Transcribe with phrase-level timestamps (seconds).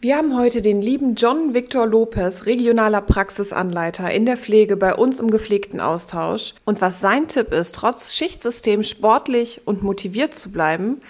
[0.00, 5.18] Wir haben heute den lieben John Victor Lopez, regionaler Praxisanleiter in der Pflege bei uns
[5.18, 6.54] im gepflegten Austausch.
[6.64, 11.00] Und was sein Tipp ist, trotz Schichtsystem sportlich und motiviert zu bleiben,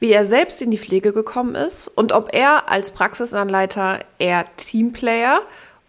[0.00, 5.42] wie er selbst in die Pflege gekommen ist und ob er als Praxisanleiter eher Teamplayer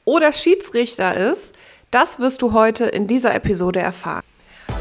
[0.04, 1.56] oder Schiedsrichter ist,
[1.92, 4.24] das wirst du heute in dieser Episode erfahren.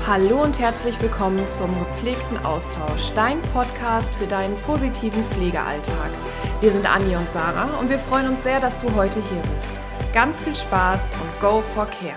[0.04, 6.10] Hallo und herzlich willkommen zum gepflegten Austausch, dein Podcast für deinen positiven Pflegealltag.
[6.60, 9.72] Wir sind Anni und Sarah und wir freuen uns sehr, dass du heute hier bist.
[10.12, 12.16] Ganz viel Spaß und go for care.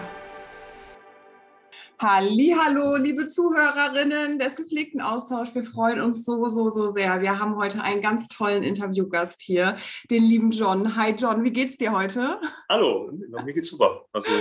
[1.99, 5.53] Hallo, liebe Zuhörerinnen des gepflegten Austausch.
[5.53, 7.21] Wir freuen uns so, so, so sehr.
[7.21, 9.77] Wir haben heute einen ganz tollen Interviewgast hier,
[10.09, 10.95] den lieben John.
[10.95, 12.41] Hi John, wie geht's dir heute?
[12.67, 14.07] Hallo, mir geht's super.
[14.11, 14.31] Also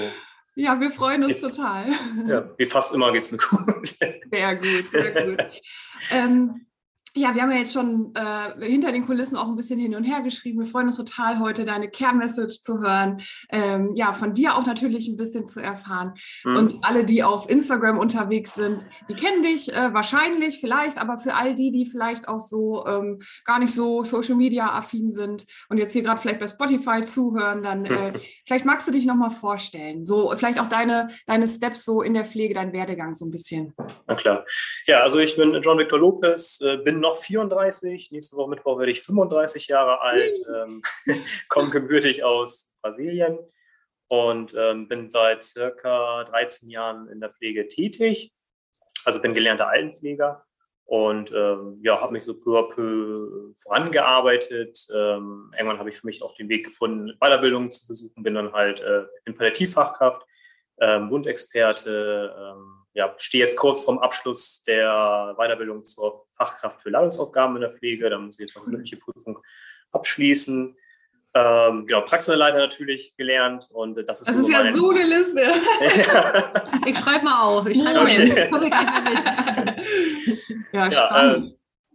[0.55, 1.85] ja, wir freuen uns total.
[2.27, 3.87] Ja, wie fast immer geht es mir gut.
[4.33, 5.45] Sehr gut, sehr gut.
[6.11, 6.67] ähm,
[7.17, 10.05] ja, wir haben ja jetzt schon äh, hinter den Kulissen auch ein bisschen hin und
[10.05, 10.61] her geschrieben.
[10.61, 13.21] Wir freuen uns total, heute deine Care-Message zu hören.
[13.51, 16.15] Ähm, ja, von dir auch natürlich ein bisschen zu erfahren.
[16.45, 16.57] Mhm.
[16.57, 21.35] Und alle, die auf Instagram unterwegs sind, die kennen dich äh, wahrscheinlich, vielleicht, aber für
[21.35, 26.03] all die, die vielleicht auch so ähm, gar nicht so Social-Media-affin sind und jetzt hier
[26.03, 28.13] gerade vielleicht bei Spotify zuhören, dann äh,
[28.47, 30.07] vielleicht magst du dich nochmal vorstellen.
[30.07, 33.75] So, vielleicht auch deine, deine Steps so in der Pflege, dein Werdegang so ein bisschen.
[34.07, 34.45] Na klar.
[34.87, 38.11] Ja, also ich bin John Victor Lopez, äh, bin noch 34.
[38.11, 40.83] Nächste Woche Mittwoch werde ich 35 Jahre alt, ähm,
[41.49, 43.39] komme gebürtig aus Brasilien
[44.09, 48.33] und ähm, bin seit circa 13 Jahren in der Pflege tätig.
[49.05, 50.45] Also bin gelernter Altenpfleger
[50.91, 54.89] und ähm, ja, habe mich so peu à peu vorangearbeitet.
[54.93, 58.53] Ähm, irgendwann habe ich für mich auch den Weg gefunden, Weiterbildungen zu besuchen, bin dann
[58.53, 60.21] halt äh, in Palliativfachkraft,
[60.81, 67.57] ähm, Wundexperte, ähm, ja, stehe jetzt kurz vorm Abschluss der Weiterbildung zur Fachkraft für Leitungsaufgaben
[67.57, 68.11] in der Pflege.
[68.11, 69.39] Da muss ich jetzt noch eine mündliche Prüfung
[69.93, 70.77] abschließen.
[71.33, 74.75] Ähm, genau, Praxisleiter natürlich gelernt und das ist, das ist ja mein...
[74.75, 75.43] so eine Liste.
[76.87, 77.67] ich schreibe mal auf.
[77.67, 78.51] Ich schreibe okay.
[78.51, 78.69] mal
[80.73, 81.43] ja, ja äh,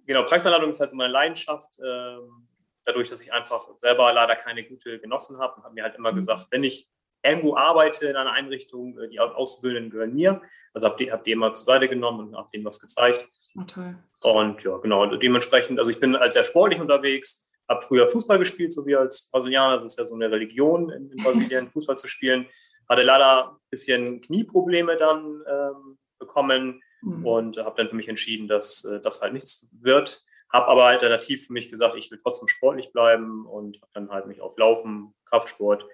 [0.05, 1.69] genau, Praxisleitung ist halt so meine Leidenschaft.
[1.85, 2.47] Ähm,
[2.85, 6.17] dadurch, dass ich einfach selber leider keine gute genossen habe, habe mir halt immer mhm.
[6.17, 6.87] gesagt, wenn ich
[7.25, 10.41] irgendwo arbeite in einer Einrichtung, äh, die Auszubildenden gehören mir.
[10.73, 13.27] Also habe die, hab die immer zur Seite genommen und habe denen was gezeigt.
[13.57, 13.95] Oh, toll.
[14.21, 18.73] Und ja, genau, dementsprechend, also ich bin als sehr sportlich unterwegs, habe früher Fußball gespielt,
[18.73, 19.77] so wie als Brasilianer.
[19.77, 22.45] Das ist ja so eine Religion in, in Brasilien, Fußball zu spielen.
[22.89, 27.25] Hatte leider ein bisschen Knieprobleme dann ähm, bekommen mhm.
[27.25, 30.23] und habe dann für mich entschieden, dass äh, das halt nichts wird.
[30.51, 34.27] Habe aber alternativ für mich gesagt, ich will trotzdem sportlich bleiben und habe dann halt
[34.27, 35.85] mich auf Laufen, Kraftsport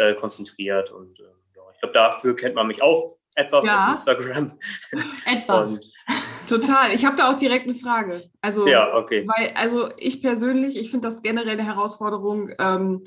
[0.00, 0.90] äh, konzentriert.
[0.90, 1.24] Und äh,
[1.56, 3.84] ja, ich glaube, dafür kennt man mich auch etwas ja.
[3.84, 4.58] auf Instagram.
[5.26, 5.72] Etwas.
[5.72, 5.92] Und,
[6.48, 6.92] Total.
[6.92, 8.28] Ich habe da auch direkt eine Frage.
[8.40, 9.26] Also, ja, okay.
[9.26, 12.50] Weil, also ich persönlich, ich finde das generell eine Herausforderung.
[12.58, 13.02] Ähm,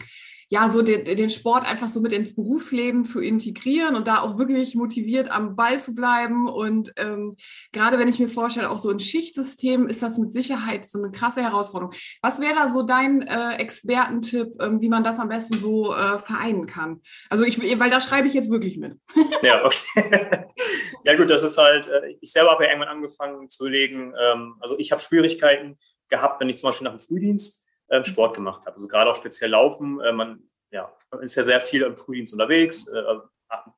[0.53, 4.37] ja, so den, den Sport einfach so mit ins Berufsleben zu integrieren und da auch
[4.37, 6.47] wirklich motiviert am Ball zu bleiben.
[6.47, 7.37] Und ähm,
[7.71, 11.09] gerade wenn ich mir vorstelle, auch so ein Schichtsystem ist das mit Sicherheit so eine
[11.09, 11.95] krasse Herausforderung.
[12.21, 16.19] Was wäre da so dein äh, Expertentipp, ähm, wie man das am besten so äh,
[16.19, 17.01] vereinen kann?
[17.31, 18.93] Also ich, weil da schreibe ich jetzt wirklich mit.
[19.41, 20.45] ja, okay.
[21.03, 24.57] ja gut, das ist halt, äh, ich selber habe ja irgendwann angefangen zu legen, ähm,
[24.59, 27.62] also ich habe Schwierigkeiten gehabt, wenn ich zum Beispiel nach dem Frühdienst
[28.03, 28.73] Sport gemacht habe.
[28.73, 29.99] Also gerade auch speziell Laufen.
[30.01, 32.87] Äh, man, ja, man ist ja sehr viel im Frühdienst unterwegs.
[32.87, 33.03] Äh,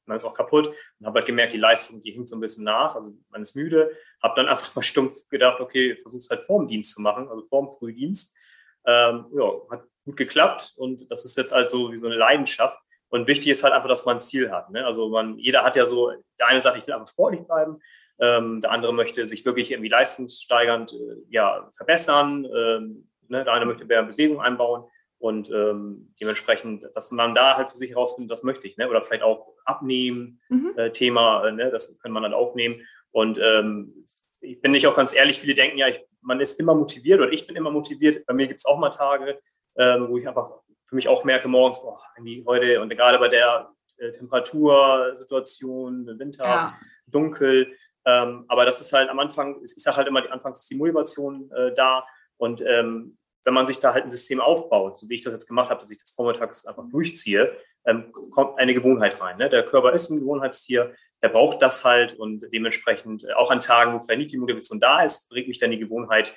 [0.06, 0.68] man ist auch kaputt
[1.00, 2.96] und habe halt gemerkt, die Leistung, die hinkt so ein bisschen nach.
[2.96, 3.92] Also man ist müde.
[4.22, 7.70] Habe dann einfach mal stumpf gedacht, okay, versuch's halt vorm Dienst zu machen, also vorm
[7.70, 8.38] Frühdienst.
[8.86, 12.80] Ähm, ja, hat gut geklappt und das ist jetzt also wie so eine Leidenschaft.
[13.10, 14.70] Und wichtig ist halt einfach, dass man ein Ziel hat.
[14.72, 14.86] Ne?
[14.86, 17.80] Also man, jeder hat ja so, der eine sagt, ich will einfach sportlich bleiben,
[18.20, 23.44] ähm, der andere möchte sich wirklich irgendwie leistungssteigernd äh, ja, verbessern, ähm, Ne?
[23.44, 24.86] Der eine möchte mehr Bewegung einbauen
[25.18, 28.78] und ähm, dementsprechend, dass man da halt für sich herausfindet, das möchte ich.
[28.78, 28.90] Ne?
[28.90, 30.74] Oder vielleicht auch abnehmen, mhm.
[30.76, 31.72] äh, Thema, äh, ne?
[31.72, 32.82] das kann man dann auch nehmen.
[33.12, 34.06] Und ähm,
[34.42, 37.32] ich bin nicht auch ganz ehrlich, viele denken ja, ich, man ist immer motiviert oder
[37.32, 38.26] ich bin immer motiviert.
[38.26, 39.40] Bei mir gibt es auch mal Tage,
[39.78, 40.50] ähm, wo ich einfach
[40.86, 46.44] für mich auch merke, morgens, boah, irgendwie heute und gerade bei der äh, Temperatursituation, Winter,
[46.44, 46.76] ja.
[47.08, 47.76] dunkel.
[48.06, 51.50] Ähm, aber das ist halt am Anfang, ich sage halt immer, anfangs ist die Motivation
[51.52, 52.06] äh, da
[52.38, 55.48] und ähm, wenn man sich da halt ein System aufbaut, so wie ich das jetzt
[55.48, 57.56] gemacht habe, dass ich das vormittags einfach durchziehe,
[57.86, 59.38] ähm, kommt eine Gewohnheit rein.
[59.38, 59.50] Ne?
[59.50, 63.94] Der Körper ist ein Gewohnheitstier, der braucht das halt und dementsprechend äh, auch an Tagen,
[63.94, 66.36] wo vielleicht nicht die Motivation da ist, bringt mich dann die Gewohnheit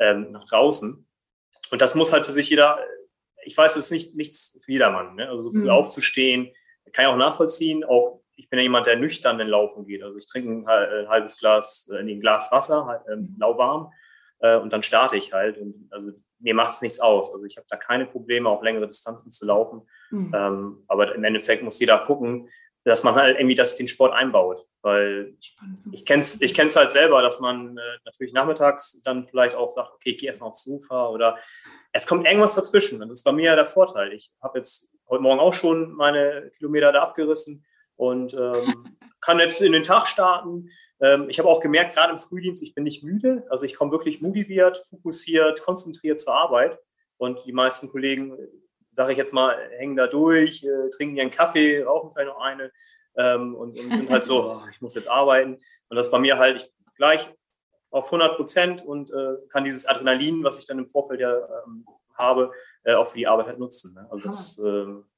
[0.00, 1.06] ähm, nach draußen.
[1.70, 2.78] Und das muss halt für sich jeder,
[3.44, 5.14] ich weiß, es ist nicht nichts für jedermann.
[5.14, 5.28] Ne?
[5.28, 5.70] Also so früh mhm.
[5.70, 6.52] aufzustehen,
[6.92, 7.84] kann ich auch nachvollziehen.
[7.84, 10.02] Auch ich bin ja jemand, der nüchtern in Laufen geht.
[10.02, 13.92] Also ich trinke ein, ein halbes Glas, äh, ein Glas Wasser, halt, ähm, lauwarm.
[14.40, 15.58] Äh, und dann starte ich halt.
[15.58, 17.32] Und also mir macht es nichts aus.
[17.32, 19.82] Also ich habe da keine Probleme, auch längere Distanzen zu laufen.
[20.10, 20.32] Mhm.
[20.34, 22.48] Ähm, aber im Endeffekt muss jeder gucken,
[22.84, 24.64] dass man halt irgendwie das, den Sport einbaut.
[24.80, 25.34] Weil
[25.90, 29.70] ich kenne es ich kenn's halt selber, dass man äh, natürlich nachmittags dann vielleicht auch
[29.70, 31.36] sagt, okay, ich gehe erstmal aufs Sofa oder
[31.92, 33.02] es kommt irgendwas dazwischen.
[33.02, 34.12] Und das ist bei mir ja der Vorteil.
[34.12, 39.60] Ich habe jetzt heute Morgen auch schon meine Kilometer da abgerissen und ähm, kann jetzt
[39.60, 40.70] in den Tag starten.
[41.00, 43.46] Ähm, ich habe auch gemerkt, gerade im Frühdienst, ich bin nicht müde.
[43.50, 46.78] Also ich komme wirklich motiviert, fokussiert, konzentriert zur Arbeit.
[47.16, 48.36] Und die meisten Kollegen,
[48.92, 52.72] sage ich jetzt mal, hängen da durch, äh, trinken ihren Kaffee, rauchen vielleicht noch eine
[53.16, 55.60] ähm, und, und, sind halt so, oh, ich muss jetzt arbeiten.
[55.88, 57.28] Und das bei mir halt ich gleich
[57.90, 61.86] auf 100 Prozent und äh, kann dieses Adrenalin, was ich dann im Vorfeld ja ähm,
[62.14, 62.52] habe,
[62.84, 63.94] äh, auch für die Arbeit halt nutzen.
[63.94, 64.06] Ne?
[64.10, 65.04] Also das, ähm,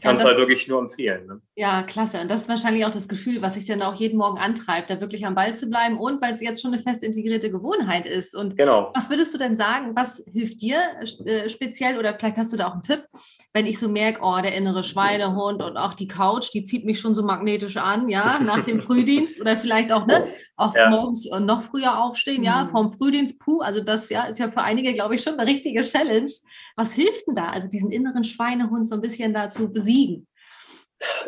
[0.00, 1.26] kann es ja, halt wirklich nur empfehlen.
[1.26, 1.40] Ne?
[1.54, 2.20] Ja, klasse.
[2.20, 5.00] Und das ist wahrscheinlich auch das Gefühl, was sich dann auch jeden Morgen antreibt, da
[5.00, 8.34] wirklich am Ball zu bleiben und weil es jetzt schon eine fest integrierte Gewohnheit ist.
[8.34, 8.90] Und genau.
[8.94, 10.80] was würdest du denn sagen, was hilft dir
[11.24, 13.06] äh, speziell oder vielleicht hast du da auch einen Tipp,
[13.52, 16.98] wenn ich so merke, oh, der innere Schweinehund und auch die Couch, die zieht mich
[16.98, 20.90] schon so magnetisch an, ja, nach dem Frühdienst oder vielleicht auch, ne, auch ja.
[20.90, 22.44] morgens noch früher aufstehen, mhm.
[22.44, 25.48] ja, vom Frühdienst, puh, also das ja, ist ja für einige, glaube ich, schon eine
[25.48, 26.30] richtige Challenge.
[26.76, 27.48] Was hilft denn da?
[27.48, 30.26] Also diesen inneren Schweinehund so ein bisschen dazu besiegen?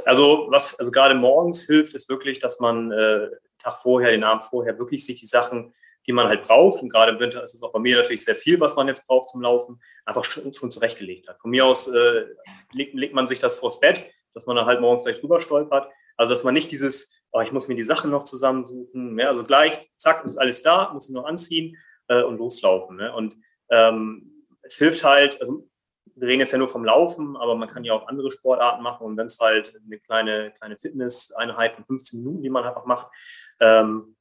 [0.05, 3.29] Also was also gerade morgens hilft, ist wirklich, dass man äh,
[3.59, 5.75] Tag vorher, den Abend vorher wirklich sich die Sachen,
[6.07, 8.35] die man halt braucht, und gerade im Winter ist es auch bei mir natürlich sehr
[8.35, 11.41] viel, was man jetzt braucht zum Laufen, einfach schon, schon zurechtgelegt hat.
[11.41, 12.27] Von mir aus äh,
[12.73, 15.91] legt, legt, man sich das vors Bett, dass man dann halt morgens gleich drüber stolpert.
[16.17, 19.27] Also dass man nicht dieses, oh, ich muss mir die Sachen noch zusammensuchen, ne?
[19.27, 21.77] also gleich, zack, ist alles da, muss ich nur anziehen
[22.09, 22.97] äh, und loslaufen.
[22.97, 23.13] Ne?
[23.13, 23.37] Und
[23.71, 25.69] ähm, es hilft halt, also
[26.17, 29.05] wir reden jetzt ja nur vom Laufen, aber man kann ja auch andere Sportarten machen
[29.05, 33.09] und wenn es halt eine kleine, kleine Fitness-Einheit von 15 Minuten, die man einfach macht,
[33.61, 34.17] ähm,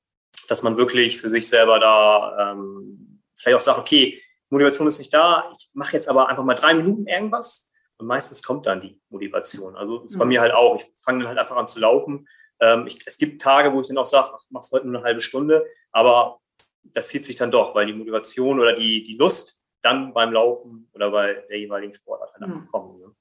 [0.47, 5.13] dass man wirklich für sich selber da ähm, vielleicht auch sagt, okay, Motivation ist nicht
[5.13, 8.99] da, ich mache jetzt aber einfach mal drei Minuten irgendwas und meistens kommt dann die
[9.09, 9.75] Motivation.
[9.75, 10.29] Also das ist bei mhm.
[10.29, 12.27] mir halt auch, ich fange dann halt einfach an zu laufen.
[12.59, 15.05] Ähm, ich, es gibt Tage, wo ich dann auch sage, ach, mach's heute nur eine
[15.05, 16.39] halbe Stunde, aber
[16.83, 20.89] das zieht sich dann doch, weil die Motivation oder die, die Lust, dann beim Laufen
[20.93, 22.67] oder bei der jeweiligen Sportart dann mhm.
[22.71, 22.99] kommen.
[22.99, 23.15] Ne?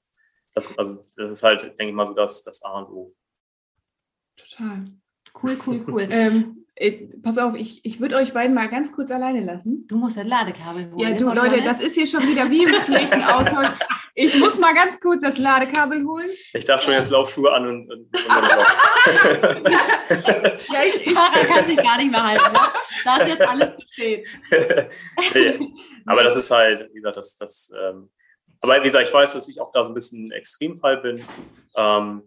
[0.53, 3.15] Das, also das ist halt, denke ich mal, so das, das A und O.
[4.35, 4.85] Total.
[5.41, 6.07] Cool, cool, cool.
[6.09, 9.85] ähm, äh, pass auf, ich, ich würde euch beiden mal ganz kurz alleine lassen.
[9.87, 10.99] Du musst ein Ladekabel holen.
[10.99, 13.69] Ja, du Leute, das ist hier schon wieder wie im Pflichtenaushol.
[14.15, 16.29] Ich muss mal ganz kurz das Ladekabel holen.
[16.53, 17.91] Ich darf schon jetzt Laufschuhe an und.
[17.91, 18.13] und, und
[19.71, 22.53] ja, ich, ich kann sich gar nicht mehr halten.
[22.53, 22.59] Ne?
[23.05, 24.27] Da ist jetzt alles zu spät.
[26.05, 28.09] Aber das ist halt, wie gesagt, das, das ähm,
[28.63, 31.21] aber wie gesagt, ich weiß, dass ich auch da so ein bisschen ein Extremfall bin.
[31.75, 32.23] Ähm,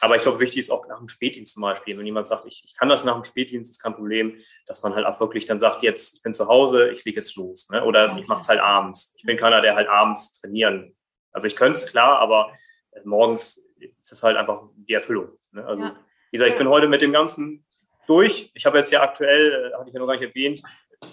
[0.00, 1.98] aber ich glaube, wichtig ist auch nach dem Spätdienst zum Beispiel.
[1.98, 4.94] Wenn jemand sagt, ich, ich kann das nach dem Spätdienst, ist kein Problem, dass man
[4.94, 7.68] halt auch wirklich dann sagt, jetzt, ich bin zu Hause, ich lege jetzt los.
[7.70, 7.84] Ne?
[7.84, 9.16] Oder ich mache es halt abends.
[9.18, 10.94] Ich bin keiner, der halt abends trainieren.
[11.32, 12.52] Also ich könnte es klar, aber
[12.92, 15.36] äh, morgens ist es halt einfach die Erfüllung.
[15.50, 15.64] Ne?
[15.64, 15.96] Also ja.
[16.30, 17.64] wie gesagt, ich bin heute mit dem Ganzen
[18.06, 18.52] durch.
[18.54, 20.62] Ich habe jetzt ja aktuell, äh, hatte ich ja noch gar nicht erwähnt,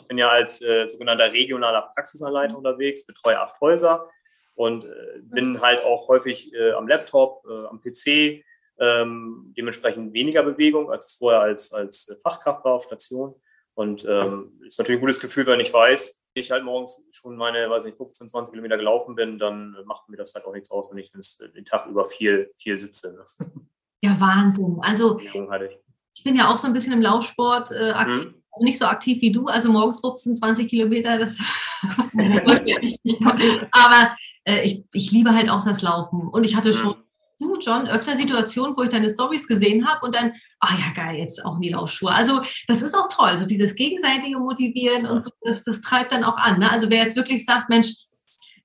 [0.01, 4.09] ich bin ja als äh, sogenannter regionaler Praxisanleiter unterwegs, betreue acht Häuser
[4.55, 8.43] und äh, bin halt auch häufig äh, am Laptop, äh, am PC,
[8.79, 13.35] ähm, dementsprechend weniger Bewegung, als es vorher als, als Fachkraft war auf Station.
[13.75, 17.69] Und ähm, ist natürlich ein gutes Gefühl, wenn ich weiß, ich halt morgens schon meine,
[17.69, 20.91] weiß nicht, 15, 20 Kilometer gelaufen bin, dann macht mir das halt auch nichts aus,
[20.91, 23.13] wenn ich den Tag über viel, viel sitze.
[23.13, 23.25] Ne?
[24.01, 24.79] Ja, Wahnsinn.
[24.81, 25.19] Also
[26.13, 28.25] ich bin ja auch so ein bisschen im Laufsport äh, aktiv.
[28.25, 28.42] Mhm.
[28.53, 31.39] Also nicht so aktiv wie du, also morgens 15, 20 Kilometer, das
[33.71, 36.27] aber äh, ich, ich liebe halt auch das Laufen.
[36.29, 36.95] Und ich hatte schon
[37.43, 40.93] du, John, öfter Situationen, wo ich deine Stories gesehen habe und dann, ah oh ja,
[41.03, 42.11] geil, jetzt auch in die Laufschuhe.
[42.11, 46.23] Also das ist auch toll, so dieses gegenseitige Motivieren und so, das, das treibt dann
[46.23, 46.59] auch an.
[46.59, 46.71] Ne?
[46.71, 47.93] Also wer jetzt wirklich sagt, Mensch,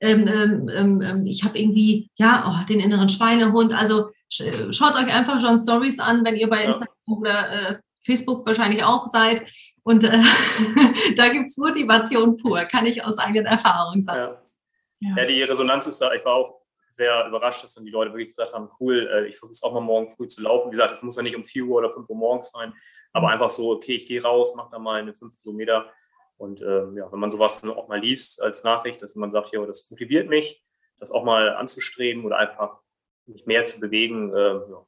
[0.00, 5.12] ähm, ähm, ähm, ähm ich habe irgendwie, ja, oh, den inneren Schweinehund, also schaut euch
[5.12, 7.14] einfach John Stories an, wenn ihr bei Instagram ja.
[7.14, 9.44] oder äh, Facebook wahrscheinlich auch seid.
[9.82, 10.10] Und äh,
[11.16, 14.36] da gibt es Motivation pur, kann ich aus eigener Erfahrung sagen.
[15.00, 15.16] Ja.
[15.16, 15.24] ja.
[15.26, 16.12] die Resonanz ist da.
[16.12, 19.36] Ich war auch sehr überrascht, dass dann die Leute wirklich gesagt haben, cool, äh, ich
[19.36, 20.68] versuche es auch mal morgen früh zu laufen.
[20.68, 22.72] Wie gesagt, es muss ja nicht um 4 Uhr oder 5 Uhr morgens sein,
[23.12, 23.32] aber mhm.
[23.34, 25.90] einfach so, okay, ich gehe raus, mache da mal eine 5 Kilometer.
[26.38, 29.52] Und ähm, ja, wenn man sowas dann auch mal liest als Nachricht, dass man sagt,
[29.52, 30.62] ja, das motiviert mich,
[30.98, 32.78] das auch mal anzustreben oder einfach
[33.26, 34.86] mich mehr zu bewegen, äh, ja,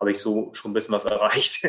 [0.00, 1.66] habe ich so schon ein bisschen was erreicht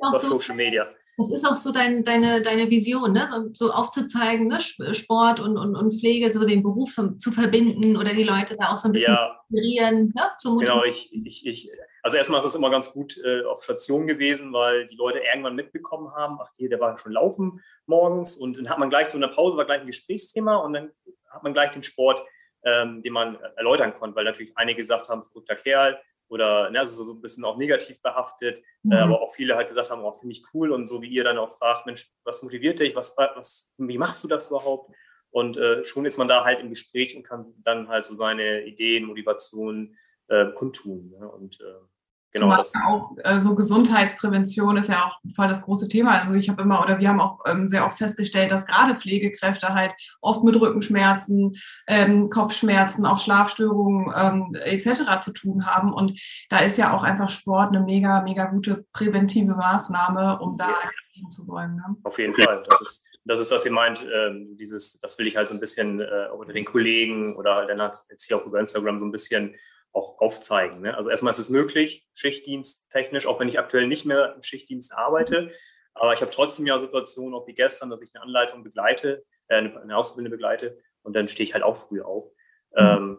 [0.00, 0.86] auf so Social Media.
[1.16, 3.28] Das ist auch so dein, deine, deine Vision, ne?
[3.30, 4.60] so, so aufzuzeigen, ne?
[4.60, 8.72] Sport und, und, und Pflege, so den Beruf so, zu verbinden oder die Leute da
[8.72, 9.40] auch so ein bisschen ja.
[9.48, 10.12] inspirieren.
[10.14, 10.58] Ne?
[10.58, 11.70] genau, ich, ich, ich,
[12.02, 15.54] also erstmal ist es immer ganz gut äh, auf Station gewesen, weil die Leute irgendwann
[15.54, 19.16] mitbekommen haben, ach hier, der war schon laufen morgens und dann hat man gleich so
[19.16, 20.90] in der Pause, war gleich ein Gesprächsthema und dann
[21.30, 22.24] hat man gleich den Sport,
[22.64, 27.04] ähm, den man erläutern konnte, weil natürlich einige gesagt haben, verrückter Kerl, oder ne, also
[27.04, 28.92] so ein bisschen auch negativ behaftet, äh, mhm.
[28.92, 31.24] äh, aber auch viele halt gesagt haben, oh, finde ich cool und so wie ihr
[31.24, 34.94] dann auch fragt, Mensch, was motiviert dich, was, was, wie machst du das überhaupt?
[35.30, 38.64] Und äh, schon ist man da halt im Gespräch und kann dann halt so seine
[38.64, 41.10] Ideen, Motivationen äh, kundtun.
[41.10, 41.28] Ne?
[41.28, 41.74] Und äh,
[42.34, 42.72] Genau, das.
[42.84, 46.20] auch äh, so Gesundheitsprävention ist ja auch voll das große Thema.
[46.20, 49.72] Also ich habe immer oder wir haben auch ähm, sehr oft festgestellt, dass gerade Pflegekräfte
[49.72, 51.54] halt oft mit Rückenschmerzen,
[51.86, 55.20] ähm, Kopfschmerzen, auch Schlafstörungen ähm, etc.
[55.20, 55.92] zu tun haben.
[55.92, 60.70] Und da ist ja auch einfach Sport eine mega, mega gute präventive Maßnahme, um da
[60.70, 61.28] ja.
[61.28, 61.76] zu wollen.
[61.76, 61.96] Ne?
[62.02, 62.64] Auf jeden Fall.
[62.68, 65.60] Das ist, das ist, was ihr meint, ähm, dieses, das will ich halt so ein
[65.60, 69.12] bisschen äh, unter den Kollegen oder halt dann jetzt hier auch über Instagram so ein
[69.12, 69.54] bisschen
[69.94, 70.82] auch aufzeigen.
[70.82, 70.96] Ne?
[70.96, 74.92] Also erstmal ist es möglich, Schichtdienst technisch, auch wenn ich aktuell nicht mehr im Schichtdienst
[74.92, 75.50] arbeite.
[75.94, 79.56] Aber ich habe trotzdem ja Situationen, auch wie gestern, dass ich eine Anleitung begleite, äh,
[79.56, 82.26] eine Auszubildende begleite und dann stehe ich halt auch früh auf.
[82.72, 82.78] Mhm.
[82.78, 83.18] Ähm,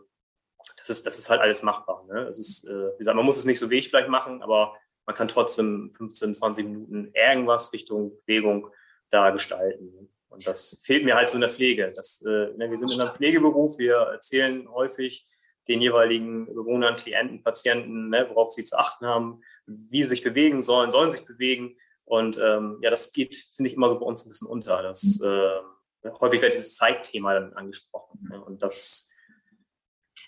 [0.78, 2.06] das, ist, das ist halt alles machbar.
[2.08, 2.26] Ne?
[2.26, 4.76] Das ist, äh, wie gesagt, man muss es nicht so wie ich vielleicht machen, aber
[5.06, 8.70] man kann trotzdem 15, 20 Minuten irgendwas Richtung Bewegung
[9.12, 9.94] da gestalten.
[9.94, 10.10] Ne?
[10.28, 11.94] Und das fehlt mir halt so in der Pflege.
[11.96, 15.26] Das, äh, ne, wir sind in einem Pflegeberuf, wir erzählen häufig,
[15.68, 20.64] den jeweiligen Bewohnern, Klienten, Patienten, ne, worauf sie zu achten haben, wie sie sich bewegen
[20.64, 21.76] sollen, sollen sich bewegen.
[22.06, 24.84] Und ähm, ja, das geht, finde ich, immer so bei uns ein bisschen unter.
[24.84, 28.28] Das, äh, häufig wird dieses Zeitthema dann angesprochen.
[28.30, 28.44] Ne?
[28.44, 29.10] Und das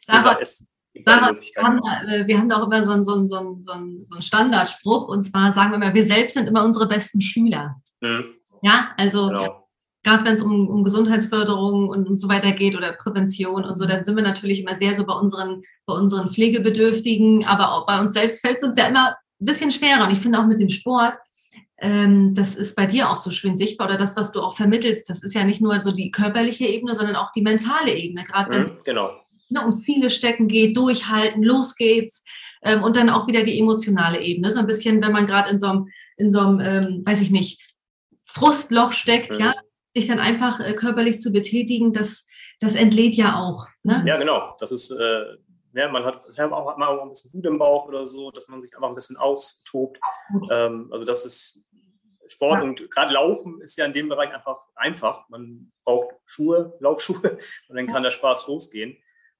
[0.08, 0.68] Sarah, ist
[1.06, 3.38] Sarah, wir, haben, äh, wir haben da auch immer so einen, so, einen, so,
[3.74, 7.22] einen, so einen Standardspruch, und zwar sagen wir immer, wir selbst sind immer unsere besten
[7.22, 7.80] Schüler.
[8.02, 8.36] Mhm.
[8.64, 9.67] Ja, also genau
[10.08, 13.86] gerade wenn es um, um Gesundheitsförderung und, und so weiter geht oder Prävention und so,
[13.86, 18.00] dann sind wir natürlich immer sehr so bei unseren, bei unseren Pflegebedürftigen, aber auch bei
[18.00, 20.06] uns selbst fällt es uns ja immer ein bisschen schwerer.
[20.06, 21.16] Und ich finde auch mit dem Sport,
[21.80, 25.10] ähm, das ist bei dir auch so schön sichtbar oder das, was du auch vermittelst,
[25.10, 28.50] das ist ja nicht nur so die körperliche Ebene, sondern auch die mentale Ebene, gerade
[28.50, 29.12] wenn es mhm, genau.
[29.50, 32.24] ne, um Ziele stecken geht, durchhalten, los geht's
[32.64, 35.60] ähm, und dann auch wieder die emotionale Ebene, so ein bisschen, wenn man gerade in
[35.60, 37.62] so einem, in so einem, ähm, weiß ich nicht,
[38.24, 39.40] Frustloch steckt, mhm.
[39.40, 39.54] ja,
[39.96, 42.26] sich dann einfach äh, körperlich zu betätigen, das,
[42.60, 43.68] das entlädt ja auch.
[43.84, 44.04] Ne?
[44.08, 44.56] Ja, genau.
[44.60, 45.38] Das ist, äh,
[45.74, 48.48] ja, man hat, auch, hat man auch ein bisschen Wut im Bauch oder so, dass
[48.48, 50.00] man sich einfach ein bisschen austobt.
[50.52, 51.64] Ähm, also das ist
[52.28, 52.64] Sport ja.
[52.66, 55.28] und gerade Laufen ist ja in dem Bereich einfach einfach.
[55.30, 57.38] Man braucht Schuhe, Laufschuhe
[57.70, 58.98] und dann kann der Spaß losgehen.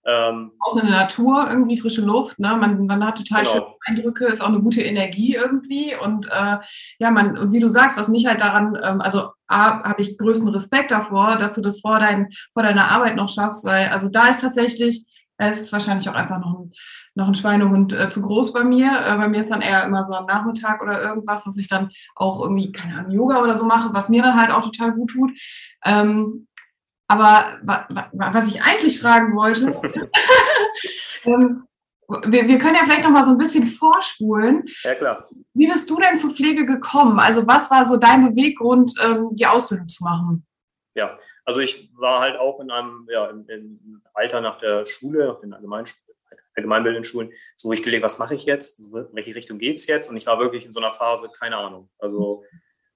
[0.10, 2.56] Ähm, Aus der Natur, irgendwie frische Luft, ne?
[2.56, 3.54] man, man hat total genau.
[3.54, 5.96] schöne Eindrücke, ist auch eine gute Energie irgendwie.
[6.02, 6.58] Und äh,
[7.00, 10.48] ja, man, und wie du sagst, was mich halt daran, ähm, also habe ich größten
[10.48, 14.28] Respekt davor, dass du das vor, dein, vor deiner Arbeit noch schaffst, weil also da
[14.30, 15.06] ist tatsächlich,
[15.38, 16.72] es ist wahrscheinlich auch einfach noch ein,
[17.16, 18.88] noch ein Schweinehund äh, zu groß bei mir.
[18.88, 21.90] Äh, bei mir ist dann eher immer so am Nachmittag oder irgendwas, dass ich dann
[22.16, 25.10] auch irgendwie, keine Ahnung, Yoga oder so mache, was mir dann halt auch total gut
[25.10, 25.32] tut.
[25.84, 26.48] Ähm,
[27.08, 27.60] aber
[28.12, 29.68] was ich eigentlich fragen wollte,
[31.26, 31.68] ähm,
[32.26, 34.66] wir, wir, können ja vielleicht noch mal so ein bisschen vorspulen.
[34.84, 35.28] Ja, klar.
[35.54, 37.20] Wie bist du denn zur Pflege gekommen?
[37.20, 40.46] Also was war so dein Beweggrund, ähm, die Ausbildung zu machen?
[40.96, 45.28] Ja, also ich war halt auch in einem ja, im, im Alter nach der Schule,
[45.28, 45.86] nach den Allgemein,
[46.56, 48.80] allgemeinbildenden Schulen, so wo ich gelegt, was mache ich jetzt?
[48.80, 50.10] In welche Richtung geht es jetzt?
[50.10, 51.90] Und ich war wirklich in so einer Phase, keine Ahnung.
[52.00, 52.44] Also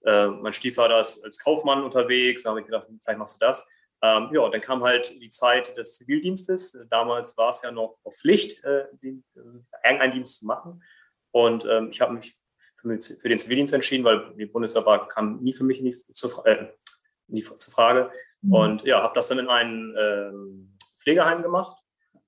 [0.05, 3.67] äh, mein Stiefvater ist als Kaufmann unterwegs, da habe ich gedacht, vielleicht machst du das.
[4.03, 6.85] Ähm, ja, dann kam halt die Zeit des Zivildienstes.
[6.89, 10.83] Damals war es ja noch auf Pflicht, äh, den, äh, irgendeinen Dienst zu machen.
[11.31, 12.33] Und ähm, ich habe mich
[12.77, 16.45] für, für, den Zivildienst entschieden, weil die Bundeswehr kam nie für mich in die, zur,
[16.47, 16.67] äh,
[17.27, 18.11] in die, zur Frage.
[18.41, 18.53] Mhm.
[18.53, 21.77] Und ja, habe das dann in einem ähm, Pflegeheim gemacht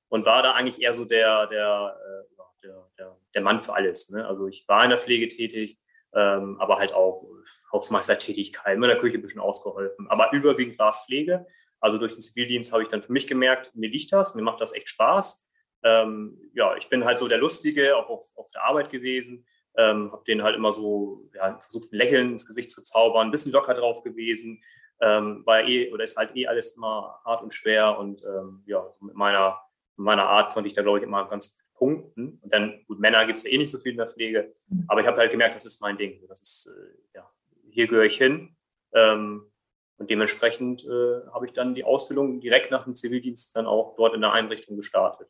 [0.10, 4.10] und war da eigentlich eher so der, der, äh, der, der, der Mann für alles.
[4.10, 4.28] Ne?
[4.28, 5.80] Also ich war in der Pflege tätig,
[6.14, 7.26] ähm, aber halt auch
[7.72, 10.08] Hausmeistertätigkeit, in der Küche ein bisschen ausgeholfen.
[10.10, 11.48] Aber überwiegend war es Pflege.
[11.84, 14.62] Also durch den Zivildienst habe ich dann für mich gemerkt, mir liegt das, mir macht
[14.62, 15.50] das echt Spaß.
[15.84, 19.46] Ähm, ja, ich bin halt so der Lustige, auch auf, auf der Arbeit gewesen.
[19.76, 23.32] Ähm, habe den halt immer so ja, versucht, ein Lächeln ins Gesicht zu zaubern, ein
[23.32, 24.64] bisschen locker drauf gewesen.
[25.02, 27.98] Ähm, war eh, oder ist halt eh alles immer hart und schwer.
[28.00, 29.60] Und ähm, ja, mit meiner,
[29.98, 32.40] mit meiner Art konnte ich da, glaube ich, immer ganz punkten.
[32.42, 34.54] Und dann, gut, Männer gibt es ja eh nicht so viel in der Pflege.
[34.88, 36.26] Aber ich habe halt gemerkt, das ist mein Ding.
[36.30, 37.30] Das ist, äh, ja,
[37.72, 38.56] hier gehöre ich hin.
[38.94, 39.52] Ähm,
[39.98, 44.16] und dementsprechend äh, habe ich dann die Ausbildung direkt nach dem Zivildienst dann auch dort
[44.16, 45.30] in der Einrichtung gestartet.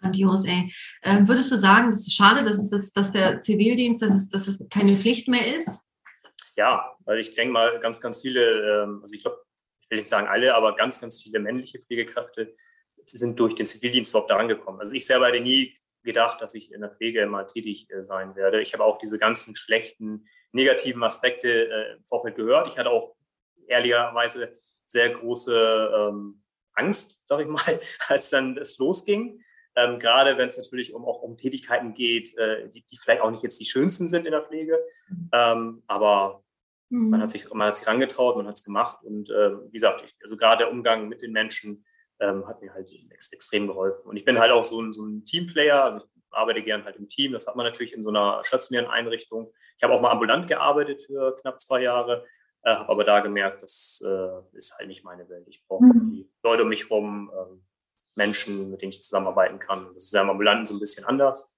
[0.00, 0.72] Grandios, ey.
[1.02, 4.46] Ähm, würdest du sagen, das ist schade, dass, es, dass der Zivildienst, dass es, dass
[4.46, 5.82] es keine Pflicht mehr ist?
[6.56, 9.42] Ja, weil ich denke mal, ganz, ganz viele, ähm, also ich glaube,
[9.80, 12.54] ich will nicht sagen alle, aber ganz, ganz viele männliche Pflegekräfte
[13.04, 14.80] sind durch den Zivildienst überhaupt da angekommen.
[14.80, 18.36] Also ich selber hätte nie gedacht, dass ich in der Pflege mal tätig äh, sein
[18.36, 18.62] werde.
[18.62, 22.68] Ich habe auch diese ganzen schlechten, negativen Aspekte äh, im Vorfeld gehört.
[22.68, 23.15] Ich hatte auch
[23.68, 24.52] ehrlicherweise
[24.86, 26.42] sehr große ähm,
[26.74, 29.42] Angst, sage ich mal, als dann es losging.
[29.74, 33.30] Ähm, gerade wenn es natürlich um, auch um Tätigkeiten geht, äh, die, die, vielleicht auch
[33.30, 34.78] nicht jetzt die schönsten sind in der Pflege.
[35.32, 36.42] Ähm, aber
[36.88, 37.10] mhm.
[37.10, 39.02] man hat sich, man hat sich rangetraut, man hat es gemacht.
[39.02, 41.84] Und äh, wie gesagt, ich, also gerade der Umgang mit den Menschen
[42.20, 44.06] ähm, hat mir halt ex extrem geholfen.
[44.06, 46.96] Und ich bin halt auch so ein, so ein Teamplayer, also ich arbeite gern halt
[46.96, 47.32] im Team.
[47.32, 49.52] Das hat man natürlich in so einer stationären Einrichtung.
[49.76, 52.24] Ich habe auch mal ambulant gearbeitet für knapp zwei Jahre.
[52.66, 55.46] Äh, habe aber da gemerkt, das äh, ist halt nicht meine Welt.
[55.46, 56.10] Ich brauche mhm.
[56.10, 57.56] die Leute um mich herum, äh,
[58.16, 59.94] Menschen, mit denen ich zusammenarbeiten kann.
[59.94, 61.56] Das ist ja im Ambulanten so ein bisschen anders.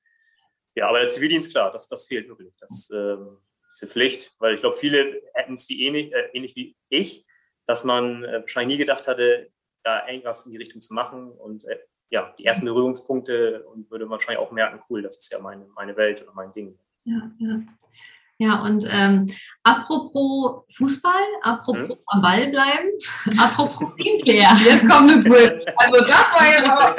[0.75, 2.55] Ja, aber der Zivildienst, klar, das, das fehlt wirklich.
[2.61, 3.39] Das ähm,
[3.73, 7.27] ist eine Pflicht, weil ich glaube, viele hätten es wie ähnlich, äh, ähnlich wie ich,
[7.65, 9.51] dass man äh, wahrscheinlich nie gedacht hatte,
[9.83, 11.31] da irgendwas in die Richtung zu machen.
[11.31, 11.79] Und äh,
[12.11, 15.97] ja, die ersten Berührungspunkte und würde wahrscheinlich auch merken, cool, das ist ja meine, meine
[15.97, 16.79] Welt oder mein Ding.
[17.05, 17.61] Ja, ja.
[18.41, 19.27] Ja, und ähm,
[19.65, 21.97] apropos Fußball, apropos hm?
[22.07, 22.89] am Ball bleiben,
[23.39, 24.57] apropos Teamplayer.
[24.65, 25.65] Jetzt kommt eine Bridge.
[25.77, 26.97] Also das war jetzt aber.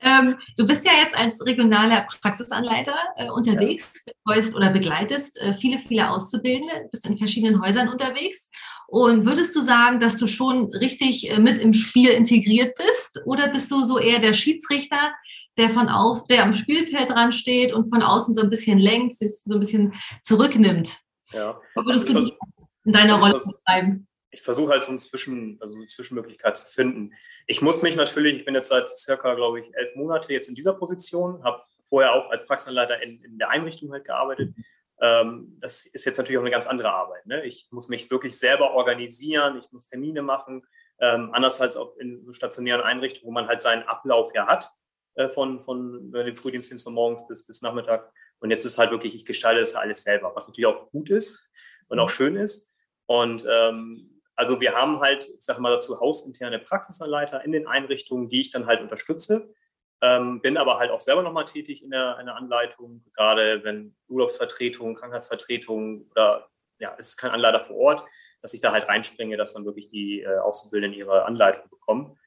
[0.00, 5.78] ähm, du bist ja jetzt als regionaler Praxisanleiter äh, unterwegs, betreust oder begleitest äh, viele,
[5.78, 8.48] viele Auszubildende, bist in verschiedenen Häusern unterwegs.
[8.88, 13.22] Und würdest du sagen, dass du schon richtig äh, mit im Spiel integriert bist?
[13.24, 15.14] Oder bist du so eher der Schiedsrichter,
[15.56, 19.12] der von auf, der am Spielfeld dran steht und von außen so ein bisschen lenkt,
[19.12, 20.98] sich so ein bisschen zurücknimmt.
[21.32, 21.60] Ja.
[21.74, 22.36] Was würdest also du
[22.84, 24.08] in deiner Rolle beschreiben?
[24.30, 27.12] Ich versuche halt so, ein Zwischen, also eine Zwischenmöglichkeit zu finden.
[27.46, 30.54] Ich muss mich natürlich, ich bin jetzt seit circa, glaube ich, elf Monate jetzt in
[30.54, 34.54] dieser Position, habe vorher auch als Praxisanleiter in, in der Einrichtung halt gearbeitet.
[35.02, 37.26] Ähm, das ist jetzt natürlich auch eine ganz andere Arbeit.
[37.26, 37.44] Ne?
[37.44, 40.64] Ich muss mich wirklich selber organisieren, ich muss Termine machen,
[41.00, 44.70] ähm, anders als auch in stationären Einrichtungen, wo man halt seinen Ablauf ja hat.
[45.14, 48.10] Äh, von, von dem Frühdienstdienst von morgens bis, bis nachmittags.
[48.38, 51.50] Und jetzt ist halt wirklich, ich gestalte das alles selber, was natürlich auch gut ist
[51.88, 52.72] und auch schön ist.
[53.04, 58.30] Und ähm, also wir haben halt, ich sage mal dazu, hausinterne Praxisanleiter in den Einrichtungen,
[58.30, 59.52] die ich dann halt unterstütze.
[60.00, 63.94] Ähm, bin aber halt auch selber nochmal tätig in der, in der Anleitung, gerade wenn
[64.08, 66.48] Urlaubsvertretung, Krankheitsvertretung oder
[66.78, 68.04] ja, es ist kein Anleiter vor Ort,
[68.40, 72.18] dass ich da halt reinspringe, dass dann wirklich die äh, Auszubildenden ihre Anleitung bekommen.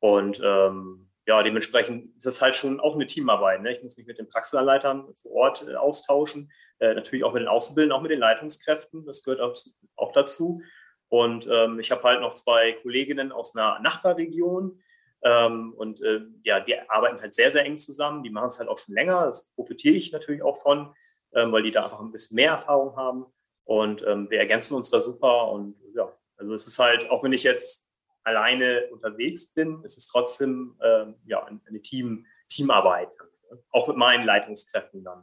[0.00, 3.62] Und ähm, ja, dementsprechend ist es halt schon auch eine Teamarbeit.
[3.62, 3.72] Ne?
[3.72, 7.48] Ich muss mich mit den Praxisanleitern vor Ort äh, austauschen, äh, natürlich auch mit den
[7.48, 9.06] Auszubildenden, auch mit den Leitungskräften.
[9.06, 9.54] Das gehört auch,
[9.96, 10.62] auch dazu.
[11.08, 14.82] Und ähm, ich habe halt noch zwei Kolleginnen aus einer Nachbarregion.
[15.22, 18.24] Ähm, und äh, ja, die arbeiten halt sehr, sehr eng zusammen.
[18.24, 19.26] Die machen es halt auch schon länger.
[19.26, 20.92] Das profitiere ich natürlich auch von,
[21.34, 23.26] ähm, weil die da einfach ein bisschen mehr Erfahrung haben.
[23.64, 25.52] Und ähm, wir ergänzen uns da super.
[25.52, 27.91] Und ja, also es ist halt, auch wenn ich jetzt
[28.24, 33.08] alleine unterwegs bin, ist es trotzdem äh, ja, eine Team, Teamarbeit.
[33.50, 33.58] Ne?
[33.70, 35.18] Auch mit meinen Leitungskräften dann.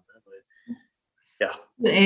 [0.67, 0.75] Ne?
[1.39, 1.51] ja.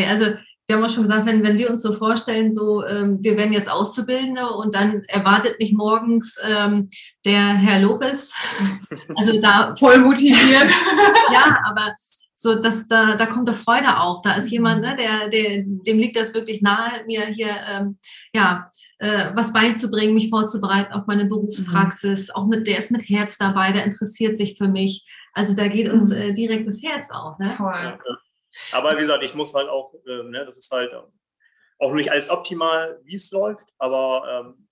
[0.08, 3.36] Also wir haben auch schon gesagt, wenn, wenn wir uns so vorstellen, so ähm, wir
[3.36, 6.90] werden jetzt Auszubildende und dann erwartet mich morgens ähm,
[7.26, 8.34] der Herr Lopez,
[9.16, 10.40] also da voll motiviert.
[11.34, 11.94] ja, aber
[12.36, 14.22] so, dass da, da kommt da Freude auf.
[14.22, 17.98] Da ist jemand, ne, der, der, dem liegt das wirklich nahe, mir hier ähm,
[18.34, 18.70] ja,
[19.04, 22.30] äh, was beizubringen, mich vorzubereiten auf meine Berufspraxis.
[22.30, 22.36] Mhm.
[22.36, 25.06] Auch mit, der ist mit Herz dabei, der interessiert sich für mich.
[25.34, 26.16] Also da geht uns mhm.
[26.16, 27.38] äh, direkt das Herz auf.
[27.40, 27.50] Ne?
[27.50, 28.00] Voll.
[28.72, 30.92] Aber wie gesagt, ich muss halt auch, äh, ne, das ist halt
[31.80, 34.68] auch nicht alles optimal, wie es läuft, aber ähm,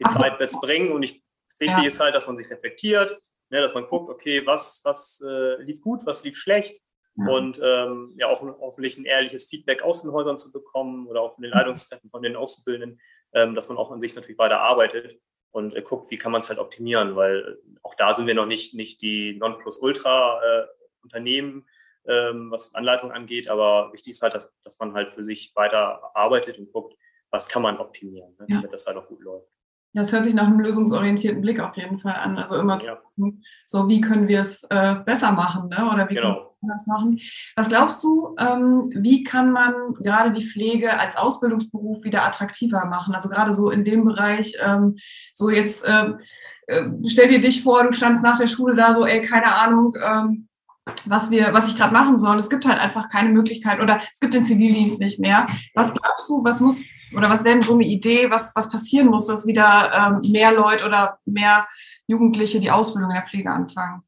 [0.00, 1.22] die Ach, Zeit wird es bringen und ich,
[1.58, 1.86] wichtig ja.
[1.86, 3.20] ist halt, dass man sich reflektiert
[3.52, 6.80] Ne, dass man guckt, okay, was, was äh, lief gut, was lief schlecht.
[7.16, 11.34] Und ähm, ja, auch hoffentlich ein ehrliches Feedback aus den Häusern zu bekommen oder auch
[11.34, 13.00] von den Leitungskräften, von den Auszubildenden, ähm,
[13.32, 15.20] dass man auch an sich natürlich weiter arbeitet
[15.52, 18.34] und äh, guckt, wie kann man es halt optimieren, weil äh, auch da sind wir
[18.34, 21.66] noch nicht, nicht die Nonplusultra-Unternehmen,
[22.06, 25.52] äh, ähm, was Anleitung angeht, aber wichtig ist halt, dass, dass, man halt für sich
[25.54, 26.96] weiter arbeitet und guckt,
[27.30, 28.70] was kann man optimieren, ne, damit ja.
[28.70, 29.46] das halt auch gut läuft.
[29.92, 32.38] Das hört sich nach einem lösungsorientierten Blick auf jeden Fall an.
[32.38, 32.78] Also immer ja.
[32.78, 35.90] zu gucken, so wie können wir es äh, besser machen, ne?
[35.92, 36.49] oder wie genau.
[36.68, 37.20] Das machen.
[37.56, 43.14] Was glaubst du, ähm, wie kann man gerade die Pflege als Ausbildungsberuf wieder attraktiver machen?
[43.14, 44.96] Also gerade so in dem Bereich, ähm,
[45.34, 46.12] so jetzt äh,
[46.66, 49.94] äh, stell dir dich vor, du standst nach der Schule da so, ey, keine Ahnung,
[50.02, 50.48] ähm,
[51.04, 52.38] was wir, was ich gerade machen soll.
[52.38, 55.46] Es gibt halt einfach keine Möglichkeit oder es gibt den Zivildienst nicht mehr.
[55.74, 56.82] Was glaubst du, was muss
[57.16, 59.92] oder was wäre so eine Idee, was, was passieren muss, dass wieder
[60.24, 61.66] ähm, mehr Leute oder mehr
[62.06, 64.02] Jugendliche die Ausbildung in der Pflege anfangen?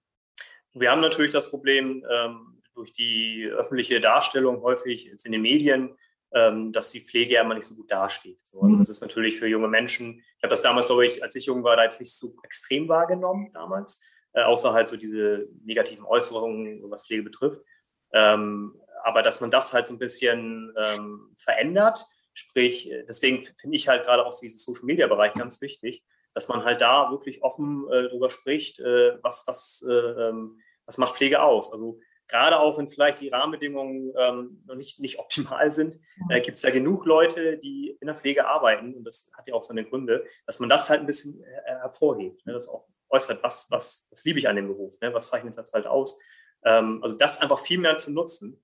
[0.74, 5.96] Wir haben natürlich das Problem ähm, durch die öffentliche Darstellung häufig in den Medien,
[6.34, 8.38] ähm, dass die Pflege ja immer nicht so gut dasteht.
[8.46, 8.78] So, und mhm.
[8.78, 11.62] das ist natürlich für junge Menschen, ich habe das damals, glaube ich, als ich jung
[11.62, 16.90] war, da jetzt nicht so extrem wahrgenommen damals, äh, außer halt so diese negativen Äußerungen,
[16.90, 17.60] was Pflege betrifft.
[18.14, 23.88] Ähm, aber dass man das halt so ein bisschen ähm, verändert, sprich, deswegen finde ich
[23.88, 26.02] halt gerade auch diesen Social-Media-Bereich ganz wichtig,
[26.34, 30.98] dass man halt da wirklich offen äh, drüber spricht, äh, was, was, äh, ähm, was
[30.98, 31.72] macht Pflege aus.
[31.72, 35.98] Also gerade auch wenn vielleicht die Rahmenbedingungen ähm, noch nicht, nicht optimal sind,
[36.30, 39.54] äh, gibt es ja genug Leute, die in der Pflege arbeiten und das hat ja
[39.54, 43.42] auch seine Gründe, dass man das halt ein bisschen äh, hervorhebt, ne, das auch äußert,
[43.42, 46.18] was, was, was liebe ich an dem Beruf, ne, was zeichnet das halt aus.
[46.64, 48.62] Ähm, also das einfach viel mehr zu nutzen,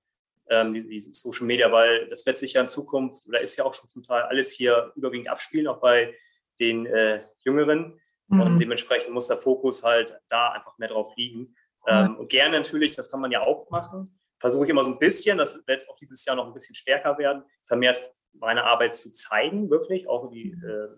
[0.49, 3.65] ähm, die, die, Social Media, weil das wird sich ja in Zukunft, oder ist ja
[3.65, 6.15] auch schon zum Teil alles hier überwiegend abspielen, auch bei
[6.59, 7.99] den äh, Jüngeren.
[8.27, 8.41] Mhm.
[8.41, 11.55] Und dementsprechend muss der Fokus halt da einfach mehr drauf liegen.
[11.87, 14.99] Ähm, und gerne natürlich, das kann man ja auch machen, versuche ich immer so ein
[14.99, 19.11] bisschen, das wird auch dieses Jahr noch ein bisschen stärker werden, vermehrt meine Arbeit zu
[19.11, 20.89] zeigen, wirklich, auch die äh,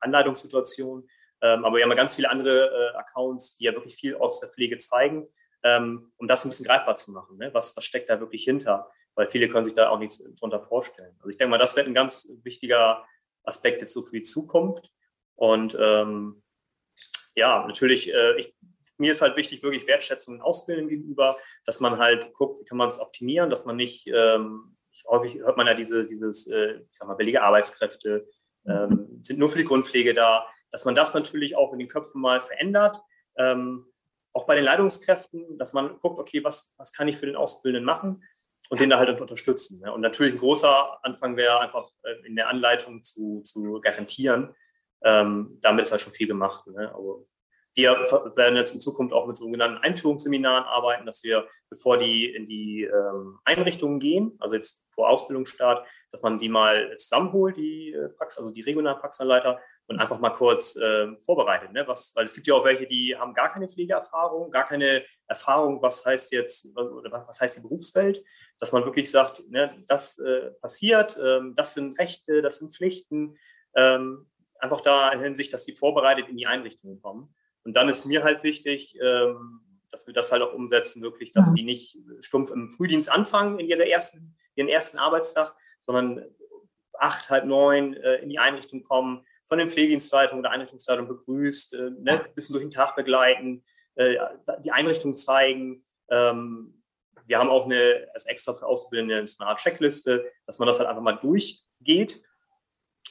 [0.00, 1.08] Anleitungssituation.
[1.42, 4.40] Ähm, aber wir haben ja ganz viele andere äh, Accounts, die ja wirklich viel aus
[4.40, 5.28] der Pflege zeigen,
[5.62, 7.36] ähm, um das ein bisschen greifbar zu machen.
[7.38, 7.52] Ne?
[7.52, 8.90] Was, was steckt da wirklich hinter?
[9.14, 11.14] Weil viele können sich da auch nichts drunter vorstellen.
[11.18, 13.04] Also ich denke mal, das wird ein ganz wichtiger
[13.42, 14.90] Aspekt jetzt so für die Zukunft.
[15.36, 16.42] Und ähm,
[17.34, 18.54] ja, natürlich, äh, ich,
[18.98, 22.78] mir ist halt wichtig, wirklich Wertschätzung und Ausbildung gegenüber, dass man halt guckt, wie kann
[22.78, 26.96] man es optimieren, dass man nicht, ähm, häufig hört man ja diese, dieses, äh, ich
[26.96, 28.26] sag mal, billige Arbeitskräfte,
[28.66, 32.20] ähm, sind nur für die Grundpflege da, dass man das natürlich auch in den Köpfen
[32.20, 33.00] mal verändert.
[33.36, 33.86] Ähm,
[34.32, 37.84] auch bei den Leitungskräften, dass man guckt, okay, was, was kann ich für den Auszubildenden
[37.84, 38.22] machen
[38.68, 39.80] und den da halt unterstützen.
[39.80, 39.92] Ne?
[39.92, 44.54] Und natürlich ein großer Anfang wäre einfach äh, in der Anleitung zu, zu garantieren.
[45.04, 46.66] Ähm, damit ist halt schon viel gemacht.
[46.66, 46.92] Ne?
[46.92, 47.24] Aber
[47.74, 47.92] wir
[48.36, 52.84] werden jetzt in Zukunft auch mit sogenannten Einführungsseminaren arbeiten, dass wir, bevor die in die
[52.84, 58.50] ähm, Einrichtungen gehen, also jetzt vor Ausbildungsstart, dass man die mal zusammenholt, die äh, also
[58.50, 61.72] die regionalen Praxisanleiter, und einfach mal kurz äh, vorbereitet.
[61.72, 61.86] Ne?
[61.86, 65.80] Was, weil es gibt ja auch welche, die haben gar keine Pflegeerfahrung, gar keine Erfahrung,
[65.80, 68.24] was heißt jetzt, oder was heißt die Berufswelt,
[68.58, 73.38] dass man wirklich sagt, ne, das äh, passiert, ähm, das sind Rechte, das sind Pflichten,
[73.74, 74.28] ähm,
[74.60, 77.34] einfach da in Hinsicht, dass die vorbereitet in die Einrichtungen kommen.
[77.64, 81.54] Und dann ist mir halt wichtig, ähm, dass wir das halt auch umsetzen, wirklich, dass
[81.54, 86.24] die nicht stumpf im Frühdienst anfangen in ihre ersten, ihren ersten Arbeitstag, sondern
[86.98, 91.90] acht, halb neun äh, in die Einrichtung kommen, von den Pflegedienstleitungen der Einrichtungsleitung begrüßt, äh,
[91.98, 93.64] ne, ein bisschen durch den Tag begleiten,
[93.94, 94.16] äh,
[94.64, 95.84] die Einrichtung zeigen.
[96.10, 96.82] Ähm,
[97.26, 100.88] wir haben auch eine, als extra für Auszubildende eine Art Checkliste, dass man das halt
[100.88, 102.22] einfach mal durchgeht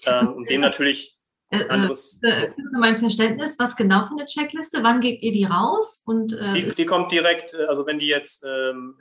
[0.05, 1.14] ähm, und dem natürlich
[1.61, 2.19] äh, äh, anderes.
[2.21, 2.79] Äh, so.
[2.79, 4.83] mein Verständnis, was genau von der Checkliste?
[4.83, 6.03] Wann gebt ihr die raus?
[6.05, 8.97] Und, äh, die, die, kommt direkt, äh, also wenn die jetzt ähm,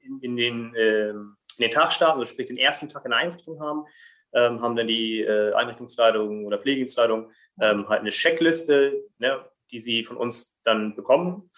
[0.00, 3.20] in, in, den, ähm, in den Tag starten, also sprich den ersten Tag in der
[3.20, 3.84] Einrichtung haben,
[4.32, 7.30] ähm, haben dann die äh, Einrichtungsleitung oder Pflegedienstleitung
[7.60, 11.50] ähm, halt eine Checkliste, ne, die sie von uns dann bekommen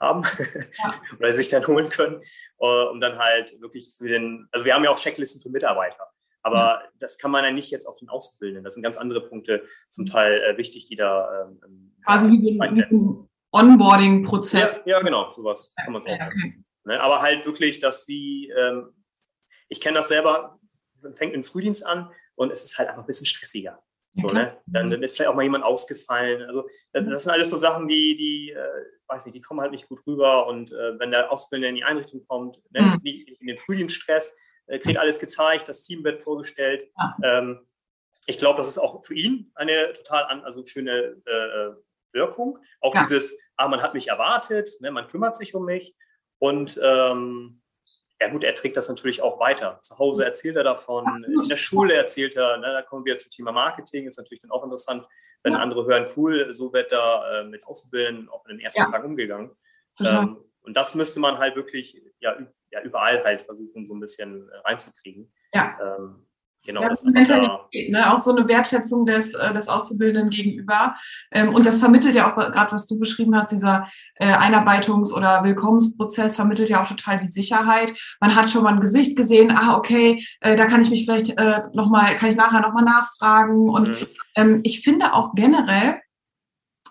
[0.00, 0.22] haben
[0.82, 0.94] ja.
[1.18, 2.22] oder sich dann holen können,
[2.56, 6.08] um dann halt wirklich für den, also wir haben ja auch Checklisten für Mitarbeiter.
[6.42, 6.98] Aber mhm.
[6.98, 8.64] das kann man ja nicht jetzt auf den Auszubildenden.
[8.64, 11.46] Das sind ganz andere Punkte zum Teil äh, wichtig, die da.
[11.64, 14.82] Ähm, Quasi wie ein Onboarding-Prozess.
[14.86, 16.64] Ja, ja, genau, sowas kann man es auch okay.
[16.84, 17.00] Ne?
[17.00, 18.92] Aber halt wirklich, dass sie, ähm,
[19.68, 20.58] ich kenne das selber,
[21.02, 23.82] man fängt im Frühdienst an und es ist halt einfach ein bisschen stressiger.
[24.14, 24.58] So, ne?
[24.66, 26.42] Dann, dann, ist vielleicht auch mal jemand ausgefallen.
[26.42, 28.68] Also das, das sind alles so Sachen, die, die äh,
[29.08, 30.46] weiß nicht, die kommen halt nicht gut rüber.
[30.48, 32.82] Und äh, wenn der Ausbildende in die Einrichtung kommt, ne?
[32.82, 33.00] mhm.
[33.02, 36.90] nicht in den Frühdienststress, äh, kriegt alles gezeigt, das Team wird vorgestellt.
[36.98, 37.16] Ja.
[37.22, 37.66] Ähm,
[38.26, 41.74] ich glaube, das ist auch für ihn eine total an, also schöne äh, äh,
[42.12, 42.58] Wirkung.
[42.80, 43.02] Auch ja.
[43.02, 45.94] dieses, ah, man hat mich erwartet, ne, man kümmert sich um mich.
[46.38, 47.62] Und ähm,
[48.20, 49.80] ja gut, er trägt das natürlich auch weiter.
[49.82, 51.44] Zu Hause erzählt er davon, Absolut.
[51.44, 54.52] in der Schule erzählt er, ne, da kommen wir zum Thema Marketing, ist natürlich dann
[54.52, 55.06] auch interessant,
[55.42, 55.58] wenn ja.
[55.58, 58.90] andere hören, cool, so wird da äh, mit Auszubildenden auch in den ersten ja.
[58.90, 59.50] Tagen umgegangen.
[60.00, 62.36] Ähm, und das müsste man halt wirklich ja,
[62.70, 65.32] ja überall halt versuchen, so ein bisschen äh, reinzukriegen.
[65.54, 65.76] Ja.
[65.80, 66.26] Ähm,
[66.64, 68.12] Genau, ja, das ist da ne?
[68.12, 70.94] auch so eine Wertschätzung des, äh, des Auszubildenden gegenüber.
[71.32, 75.42] Ähm, und das vermittelt ja auch gerade, was du beschrieben hast, dieser äh, Einarbeitungs- oder
[75.42, 77.92] Willkommensprozess vermittelt ja auch total die Sicherheit.
[78.20, 81.36] Man hat schon mal ein Gesicht gesehen, ah, okay, da kann ich mich vielleicht
[81.74, 83.68] nochmal, kann ich nachher nochmal nachfragen.
[83.68, 84.06] Und mhm.
[84.36, 86.00] ähm, ich finde auch generell,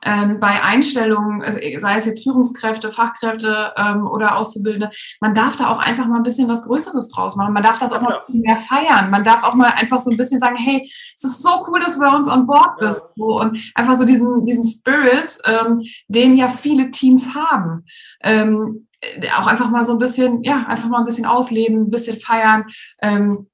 [0.03, 5.69] ähm, bei Einstellungen, also sei es jetzt Führungskräfte, Fachkräfte ähm, oder Auszubildende, man darf da
[5.69, 7.53] auch einfach mal ein bisschen was Größeres draus machen.
[7.53, 9.09] Man darf das auch mal mehr feiern.
[9.09, 11.95] Man darf auch mal einfach so ein bisschen sagen, hey, es ist so cool, dass
[11.95, 13.03] du bei uns an Bord bist.
[13.15, 17.85] So, und einfach so diesen, diesen Spirit, ähm, den ja viele Teams haben.
[18.23, 18.87] Ähm,
[19.37, 22.65] auch einfach mal so ein bisschen, ja, einfach mal ein bisschen ausleben, ein bisschen feiern.
[23.01, 23.47] Ähm,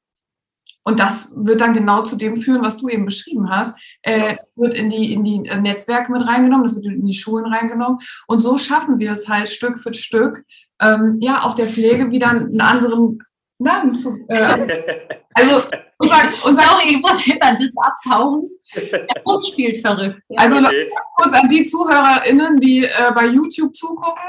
[0.88, 3.78] Und das wird dann genau zu dem führen, was du eben beschrieben hast.
[4.04, 7.46] Äh, wird in die, in die äh, Netzwerke mit reingenommen, das wird in die Schulen
[7.46, 8.00] reingenommen.
[8.26, 10.46] Und so schaffen wir es halt Stück für Stück,
[10.82, 13.20] ähm, ja, auch der Pflege wieder einen anderen
[13.60, 14.18] Namen zu.
[14.30, 14.38] Äh,
[15.34, 15.64] also,
[15.98, 18.50] unser, unser Sorry, ich muss ein bisschen abtauchen.
[18.74, 20.22] Der Hund spielt verrückt.
[20.38, 20.90] Also, okay.
[21.18, 24.24] kurz an die ZuhörerInnen, die äh, bei YouTube zugucken.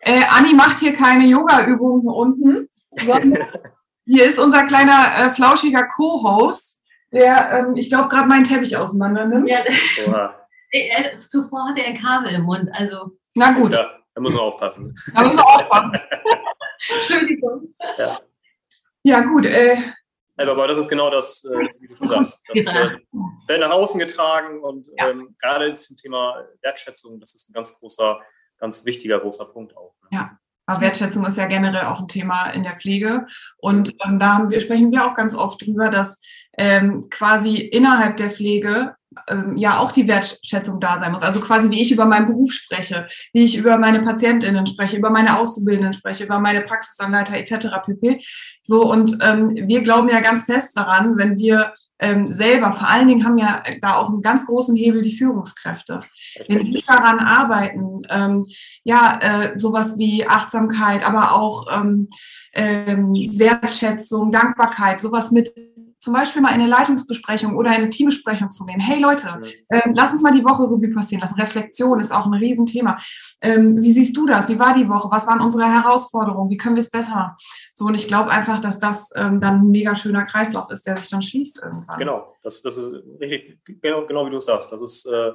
[0.00, 3.38] Äh, Anni macht hier keine Yoga-Übungen unten, sondern
[4.04, 9.26] hier ist unser kleiner äh, flauschiger Co-Host, der, ähm, ich glaube, gerade meinen Teppich auseinander
[9.26, 9.48] nimmt.
[9.48, 9.58] Ja,
[10.70, 13.12] äh, zuvor hatte er ein Kabel im Mund, also.
[13.34, 13.74] Na gut.
[13.74, 14.94] Ja, da muss man aufpassen.
[15.14, 16.00] Da muss man aufpassen.
[16.96, 17.74] Entschuldigung.
[17.98, 18.18] Ja,
[19.02, 19.46] ja gut.
[19.46, 19.76] Äh,
[20.36, 22.42] aber das ist genau das, äh, wie du schon sagst.
[22.48, 22.98] Das äh,
[23.46, 25.10] wird nach außen getragen und ja.
[25.10, 28.20] ähm, gerade zum Thema Wertschätzung, das ist ein ganz großer,
[28.58, 29.94] ganz wichtiger, großer Punkt auch.
[30.02, 30.08] Ne?
[30.12, 30.38] Ja.
[30.66, 33.26] Aber Wertschätzung ist ja generell auch ein Thema in der Pflege.
[33.58, 36.20] Und ähm, da haben wir, sprechen wir auch ganz oft drüber, dass
[36.56, 38.94] ähm, quasi innerhalb der Pflege
[39.28, 41.22] ähm, ja auch die Wertschätzung da sein muss.
[41.22, 45.10] Also quasi wie ich über meinen Beruf spreche, wie ich über meine PatientInnen spreche, über
[45.10, 47.68] meine Auszubildenden spreche, über meine Praxisanleiter etc.
[47.84, 48.24] pp.
[48.62, 53.08] So und ähm, wir glauben ja ganz fest daran, wenn wir ähm, selber, vor allen
[53.08, 56.02] Dingen haben ja da auch einen ganz großen Hebel die Führungskräfte.
[56.48, 58.46] Wenn die daran arbeiten, ähm,
[58.82, 62.08] ja, äh, sowas wie Achtsamkeit, aber auch ähm,
[62.54, 65.54] ähm, Wertschätzung, Dankbarkeit, sowas mit
[66.02, 68.80] zum Beispiel mal eine Leitungsbesprechung oder eine Teambesprechung zu nehmen.
[68.80, 71.40] Hey Leute, ähm, lass uns mal die Woche Revue passieren lassen.
[71.40, 72.98] Reflexion ist auch ein Riesenthema.
[73.40, 74.48] Ähm, wie siehst du das?
[74.48, 75.08] Wie war die Woche?
[75.12, 76.50] Was waren unsere Herausforderungen?
[76.50, 77.36] Wie können wir es besser machen?
[77.74, 80.96] So, und ich glaube einfach, dass das ähm, dann ein mega schöner Kreislauf ist, der
[80.96, 81.98] sich dann schließt irgendwann.
[82.00, 84.72] Genau, das, das ist richtig, genau, genau wie du sagst.
[84.72, 85.30] Das ist, äh,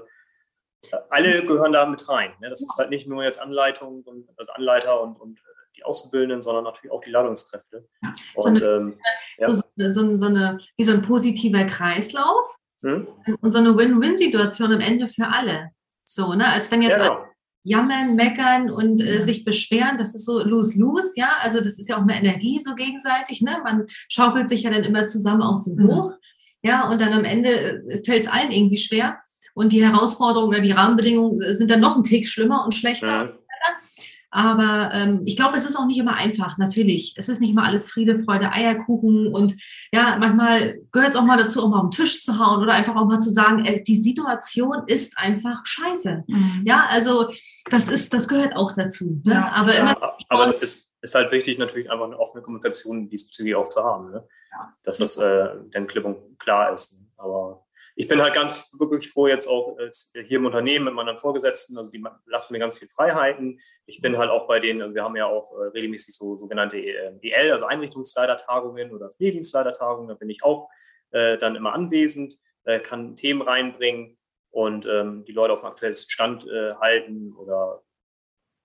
[1.10, 2.32] alle gehören da mit rein.
[2.42, 2.50] Ne?
[2.50, 2.68] Das ja.
[2.70, 5.42] ist halt nicht nur jetzt Anleitung und also Anleiter und, und
[5.78, 7.88] die Auszubildenden, sondern natürlich auch die Ladungskräfte.
[8.02, 8.14] Ja.
[8.36, 9.00] Und, so, eine, ähm,
[9.38, 9.54] ja.
[9.54, 13.08] so, so, so, eine, wie so ein positiver Kreislauf hm?
[13.42, 15.72] und so eine Win-Win-Situation am Ende für alle.
[16.04, 16.48] So, ne?
[16.48, 17.26] Als wenn jetzt ja, genau.
[17.64, 21.32] jammern, meckern und äh, sich beschweren, das ist so lose-lose, ja.
[21.42, 23.60] Also das ist ja auch eine Energie so gegenseitig, ne?
[23.64, 25.88] Man schaukelt sich ja dann immer zusammen auch so mhm.
[25.88, 26.14] hoch.
[26.64, 29.20] Ja, und dann am Ende äh, fällt es allen irgendwie schwer.
[29.54, 33.26] Und die Herausforderungen oder die Rahmenbedingungen sind dann noch ein Tick schlimmer und schlechter.
[33.26, 33.32] Mhm.
[34.30, 37.14] Aber ähm, ich glaube, es ist auch nicht immer einfach, natürlich.
[37.18, 39.34] Es ist nicht immer alles Friede, Freude, Eierkuchen.
[39.34, 39.56] Und
[39.94, 42.74] ja, manchmal gehört es auch mal dazu, auch mal auf den Tisch zu hauen oder
[42.74, 46.26] einfach auch mal zu sagen, äh, die Situation ist einfach scheiße.
[46.28, 46.64] Mhm.
[46.66, 47.32] Ja, also
[47.70, 49.22] das ist, das gehört auch dazu.
[49.24, 49.34] Ne?
[49.34, 53.56] Ja, aber ja, immer, aber es ist halt wichtig, natürlich einfach eine offene Kommunikation diesbezüglich
[53.56, 54.12] auch zu haben.
[54.12, 54.28] Ne?
[54.52, 54.74] Ja.
[54.84, 57.02] Dass das äh, dann klipp und klar ist.
[57.16, 57.66] Aber
[58.00, 59.76] ich bin halt ganz wirklich froh jetzt auch
[60.14, 63.60] hier im Unternehmen mit meinen Vorgesetzten, also die lassen mir ganz viel Freiheiten.
[63.88, 66.78] Ich bin halt auch bei denen, also wir haben ja auch äh, regelmäßig so sogenannte
[66.78, 70.70] EL, also Einrichtungsleitertagungen oder Pflegedienstleitertagungen, da bin ich auch
[71.10, 74.20] äh, dann immer anwesend, äh, kann Themen reinbringen
[74.52, 77.82] und ähm, die Leute auf dem aktuellen Stand äh, halten oder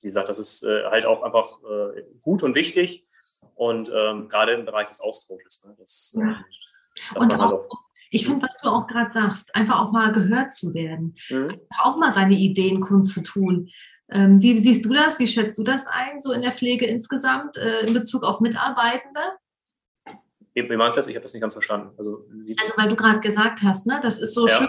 [0.03, 3.09] wie gesagt, das ist äh, halt auch einfach äh, gut und wichtig
[3.55, 5.65] und ähm, gerade im Bereich des Austausches.
[5.65, 6.23] Ne, das, ja.
[6.23, 7.69] Ähm, und auch,
[8.13, 11.59] ich finde, was du auch gerade sagst, einfach auch mal gehört zu werden, mhm.
[11.83, 13.71] auch mal seine Ideen zu tun.
[14.11, 15.19] Ähm, wie siehst du das?
[15.19, 19.21] Wie schätzt du das ein, so in der Pflege insgesamt, äh, in Bezug auf Mitarbeitende?
[20.53, 21.09] Wie, wie meinst du das?
[21.09, 21.95] Ich habe das nicht ganz verstanden.
[21.97, 22.27] Also,
[22.61, 24.57] also weil du gerade gesagt hast, ne, das ist so ja.
[24.57, 24.69] schön,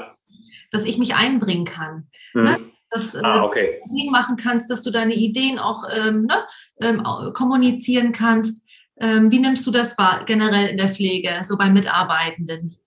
[0.71, 2.07] dass ich mich einbringen kann.
[2.33, 2.43] Mhm.
[2.43, 2.59] Ne?
[2.91, 3.81] Dass äh, ah, okay.
[3.85, 6.45] du machen kannst, dass du deine Ideen auch ähm, ne,
[6.81, 7.03] ähm,
[7.33, 8.63] kommunizieren kannst.
[9.01, 12.77] Ähm, wie nimmst du das wahr, generell in der Pflege, so bei Mitarbeitenden?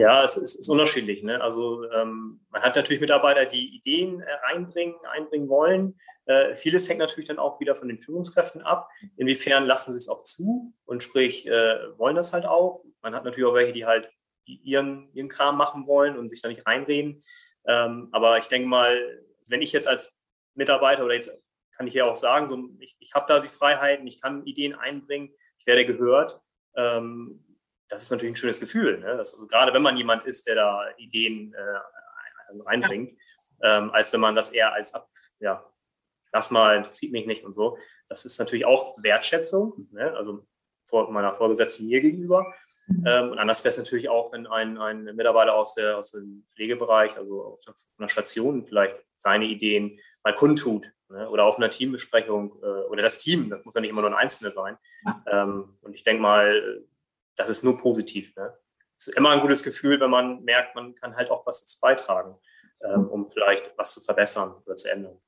[0.00, 1.22] Ja, es ist, ist unterschiedlich.
[1.22, 1.40] Ne?
[1.40, 6.00] Also ähm, man hat natürlich Mitarbeiter, die Ideen äh, einbringen, einbringen wollen.
[6.24, 8.88] Äh, vieles hängt natürlich dann auch wieder von den Führungskräften ab.
[9.16, 12.82] Inwiefern lassen sie es auch zu und sprich äh, wollen das halt auch.
[13.02, 14.10] Man hat natürlich auch welche, die halt
[14.46, 17.22] ihren, ihren Kram machen wollen und sich da nicht reinreden.
[17.66, 20.20] Ähm, aber ich denke mal, wenn ich jetzt als
[20.54, 21.30] Mitarbeiter oder jetzt
[21.76, 24.74] kann ich ja auch sagen, so, ich, ich habe da die Freiheiten, ich kann Ideen
[24.74, 26.40] einbringen, ich werde gehört.
[26.76, 27.44] Ähm,
[27.90, 28.98] das ist natürlich ein schönes Gefühl.
[28.98, 29.16] Ne?
[29.16, 33.18] Das, also gerade wenn man jemand ist, der da Ideen äh, reinbringt,
[33.62, 35.08] ähm, als wenn man das eher als ab,
[35.40, 35.64] ja,
[36.32, 37.76] lass mal, interessiert mich nicht und so.
[38.08, 40.14] Das ist natürlich auch Wertschätzung, ne?
[40.16, 40.46] also
[40.84, 42.46] vor meiner Vorgesetzten mir gegenüber.
[42.86, 43.04] Mhm.
[43.06, 46.44] Ähm, und anders wäre es natürlich auch, wenn ein, ein Mitarbeiter aus, der, aus dem
[46.54, 47.60] Pflegebereich, also auf
[47.98, 51.28] einer Station vielleicht seine Ideen mal kundtut ne?
[51.28, 54.16] oder auf einer Teambesprechung äh, oder das Team, das muss ja nicht immer nur ein
[54.16, 54.76] Einzelner sein.
[55.26, 56.84] Ähm, und ich denke mal,
[57.40, 58.34] das ist nur positiv.
[58.36, 58.52] Ne?
[58.96, 61.78] Es ist immer ein gutes Gefühl, wenn man merkt, man kann halt auch was dazu
[61.80, 62.36] beitragen,
[62.84, 65.18] ähm, um vielleicht was zu verbessern oder zu ändern.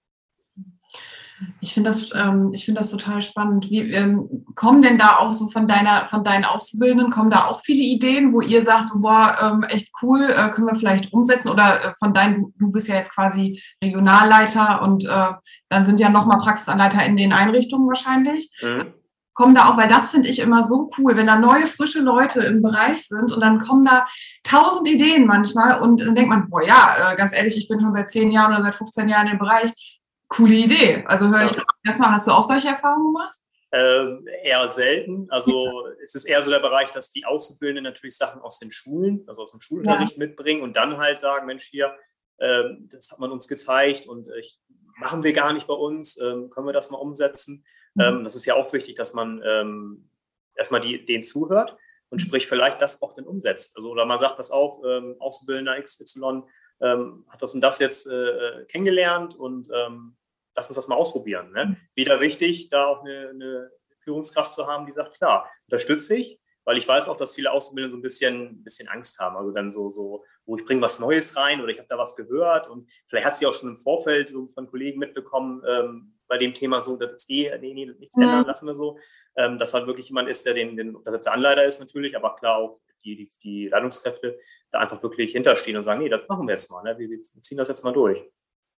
[1.61, 3.70] Ich finde das, ähm, ich das total spannend.
[3.70, 7.62] Wie ähm, kommen denn da auch so von deiner, von deinen Auszubildenden, kommen da auch
[7.62, 11.48] viele Ideen, wo ihr sagt, so, boah, ähm, echt cool, äh, können wir vielleicht umsetzen?
[11.48, 15.33] Oder äh, von deinen, du, du, bist ja jetzt quasi Regionalleiter und äh,
[15.68, 18.51] dann sind ja nochmal Praxisanleiter in den Einrichtungen wahrscheinlich.
[18.62, 18.94] Mhm.
[19.35, 22.42] Kommen da auch, weil das finde ich immer so cool, wenn da neue, frische Leute
[22.42, 24.07] im Bereich sind und dann kommen da
[24.42, 27.95] tausend Ideen manchmal und dann denkt man, boah ja, äh, ganz ehrlich, ich bin schon
[27.95, 31.05] seit zehn Jahren oder seit 15 Jahren im Bereich coole Idee.
[31.07, 31.62] Also höre ich ja.
[31.85, 33.38] erstmal, hast du auch solche Erfahrungen gemacht?
[33.75, 35.27] Ähm, eher selten.
[35.31, 39.25] Also es ist eher so der Bereich, dass die Auszubildenden natürlich Sachen aus den Schulen,
[39.27, 40.18] also aus dem Schulunterricht ja.
[40.18, 41.95] mitbringen und dann halt sagen, Mensch, hier,
[42.38, 44.42] ähm, das hat man uns gezeigt und äh,
[45.03, 47.65] machen wir gar nicht bei uns, ähm, können wir das mal umsetzen.
[47.95, 48.03] Mhm.
[48.03, 50.09] Ähm, das ist ja auch wichtig, dass man ähm,
[50.55, 51.77] erstmal die, denen zuhört
[52.09, 52.27] und mhm.
[52.27, 53.77] sprich vielleicht das auch dann umsetzt.
[53.77, 56.43] Also oder man sagt, das auf, ähm, Auszubildender XY
[56.85, 61.53] hat das und das jetzt äh, kennengelernt und lass uns das mal ausprobieren.
[61.53, 61.67] Ne?
[61.67, 61.77] Mhm.
[61.95, 66.79] Wieder wichtig, da auch eine, eine, Führungskraft zu haben, die sagt, klar, unterstütze ich, weil
[66.79, 69.37] ich weiß auch, dass viele Auszubildende so ein bisschen, ein bisschen Angst haben.
[69.37, 72.16] Also dann so, so wo ich bringe was Neues rein oder ich habe da was
[72.16, 76.38] gehört und vielleicht hat sie auch schon im Vorfeld so von Kollegen mitbekommen, ähm, bei
[76.38, 78.22] dem Thema so, das ist eh, nee, nee, nichts mhm.
[78.25, 78.98] ändern, lassen wir so.
[79.37, 82.14] Ähm, dass halt wirklich jemand ist, der den, den dass jetzt der Anleiter ist natürlich,
[82.16, 84.38] aber klar auch die, die, die Leitungskräfte
[84.70, 86.98] da einfach wirklich hinterstehen und sagen, nee, das machen wir jetzt mal, ne?
[86.98, 88.22] wir, wir ziehen das jetzt mal durch.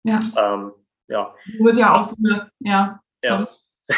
[0.04, 0.20] Ja.
[0.38, 0.74] Ähm,
[1.08, 1.36] ja.
[1.60, 3.00] Wird ja auch so eine, ja.
[3.24, 3.48] ja.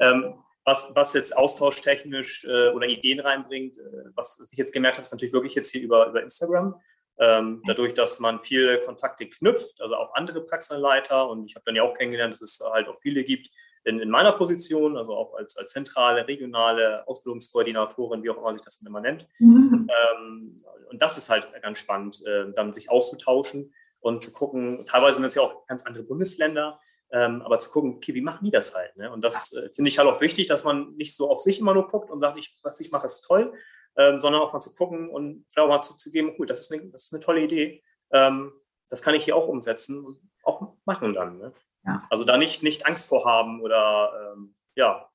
[0.00, 0.34] ähm,
[0.68, 5.12] was, was jetzt austauschtechnisch äh, oder Ideen reinbringt, äh, was ich jetzt gemerkt habe, ist
[5.12, 6.78] natürlich wirklich jetzt hier über, über Instagram.
[7.18, 11.74] Ähm, dadurch, dass man viele Kontakte knüpft, also auch andere Praxisanleiter und ich habe dann
[11.74, 13.50] ja auch kennengelernt, dass es halt auch viele gibt
[13.84, 18.62] in, in meiner Position, also auch als, als zentrale, regionale Ausbildungskoordinatorin, wie auch immer sich
[18.62, 19.26] das immer nennt.
[19.38, 19.88] Mhm.
[19.88, 25.16] Ähm, und das ist halt ganz spannend, äh, dann sich auszutauschen und zu gucken, teilweise
[25.16, 26.78] sind es ja auch ganz andere Bundesländer,
[27.12, 28.96] ähm, aber zu gucken, okay, wie machen die das halt?
[28.96, 29.10] Ne?
[29.10, 31.74] Und das äh, finde ich halt auch wichtig, dass man nicht so auf sich immer
[31.74, 33.52] nur guckt und sagt, ich, was ich mache, ist toll,
[33.96, 36.90] ähm, sondern auch mal zu gucken und vielleicht auch mal zuzugeben, cool, das ist eine,
[36.90, 38.52] das ist eine tolle Idee, ähm,
[38.88, 41.38] das kann ich hier auch umsetzen und auch machen dann.
[41.38, 41.52] Ne?
[41.84, 42.06] Ja.
[42.10, 45.08] Also da nicht, nicht Angst vor haben oder ähm, ja,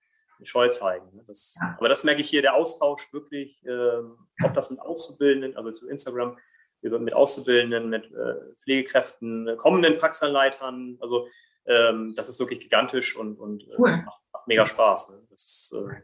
[0.44, 1.16] Scheu zeigen.
[1.16, 1.24] Ne?
[1.28, 1.76] Das, ja.
[1.78, 4.00] Aber das merke ich hier, der Austausch wirklich, äh,
[4.44, 6.38] ob das mit Auszubildenden, also zu Instagram,
[6.82, 10.98] mit Auszubildenden, mit äh, Pflegekräften, kommenden Praxisanleitern.
[11.00, 11.28] Also
[11.66, 13.98] ähm, das ist wirklich gigantisch und, und äh, cool.
[14.06, 15.10] macht, macht, mega Spaß.
[15.10, 15.22] Ne?
[15.32, 16.02] Ist, äh,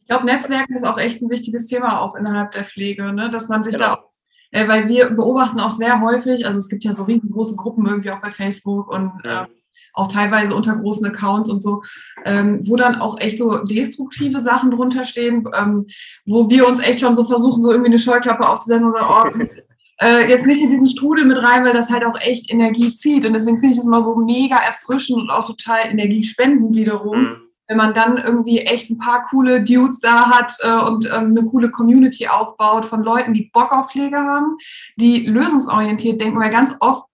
[0.00, 3.30] ich glaube, Netzwerken ist auch echt ein wichtiges Thema auch innerhalb der Pflege, ne?
[3.30, 3.86] dass man sich genau.
[3.86, 4.10] da auch,
[4.50, 8.10] äh, weil wir beobachten auch sehr häufig, also es gibt ja so riesengroße Gruppen irgendwie
[8.10, 9.42] auch bei Facebook und ja.
[9.42, 9.48] Ähm,
[9.98, 11.82] auch teilweise unter großen Accounts und so,
[12.24, 15.86] ähm, wo dann auch echt so destruktive Sachen drunter stehen, ähm,
[16.24, 19.57] wo wir uns echt schon so versuchen, so irgendwie eine Scheuklappe aufzusetzen und sagen, oh,
[20.00, 23.26] äh, jetzt nicht in diesen Strudel mit rein, weil das halt auch echt Energie zieht.
[23.26, 27.22] Und deswegen finde ich das immer so mega erfrischend und auch total energiespendend wiederum.
[27.22, 27.36] Mhm.
[27.66, 31.44] Wenn man dann irgendwie echt ein paar coole Dudes da hat äh, und ähm, eine
[31.44, 34.56] coole Community aufbaut von Leuten, die Bock auf Pflege haben,
[34.96, 37.04] die lösungsorientiert denken, weil ganz oft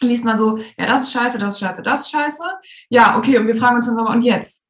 [0.00, 2.44] liest man so, ja, das ist scheiße, das ist scheiße, das ist scheiße.
[2.88, 4.67] Ja, okay, und wir fragen uns dann nochmal, und jetzt?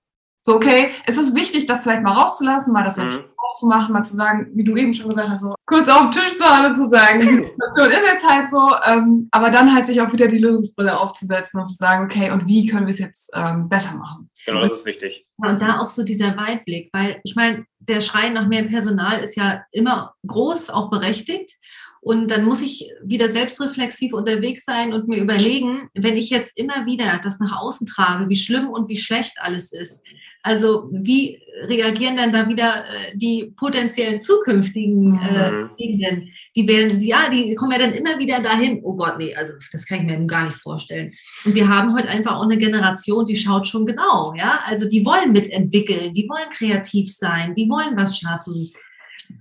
[0.48, 3.10] So, okay, es ist wichtig, das vielleicht mal rauszulassen, mal das mhm.
[3.36, 6.38] aufzumachen, mal zu sagen, wie du eben schon gesagt hast, so kurz auf den Tisch
[6.38, 9.86] zu hauen und zu sagen, die Situation ist jetzt halt so, ähm, aber dann halt
[9.86, 12.98] sich auch wieder die Lösungsbrille aufzusetzen und zu sagen, okay, und wie können wir es
[12.98, 14.30] jetzt ähm, besser machen?
[14.46, 15.26] Genau, das ist wichtig.
[15.36, 19.36] Und da auch so dieser Weitblick, weil ich meine, der Schrei nach mehr Personal ist
[19.36, 21.58] ja immer groß, auch berechtigt.
[22.00, 26.86] Und dann muss ich wieder selbstreflexiv unterwegs sein und mir überlegen, wenn ich jetzt immer
[26.86, 30.02] wieder das nach außen trage, wie schlimm und wie schlecht alles ist.
[30.42, 35.70] Also wie reagieren dann da wieder äh, die potenziellen zukünftigen äh, mhm.
[35.76, 36.32] Gegenden?
[36.54, 38.80] Die werden, ja, die kommen ja dann immer wieder dahin.
[38.84, 41.12] Oh Gott, nee, also das kann ich mir gar nicht vorstellen.
[41.44, 44.60] Und wir haben heute einfach auch eine Generation, die schaut schon genau, ja.
[44.66, 48.72] Also die wollen mitentwickeln, die wollen kreativ sein, die wollen was schaffen,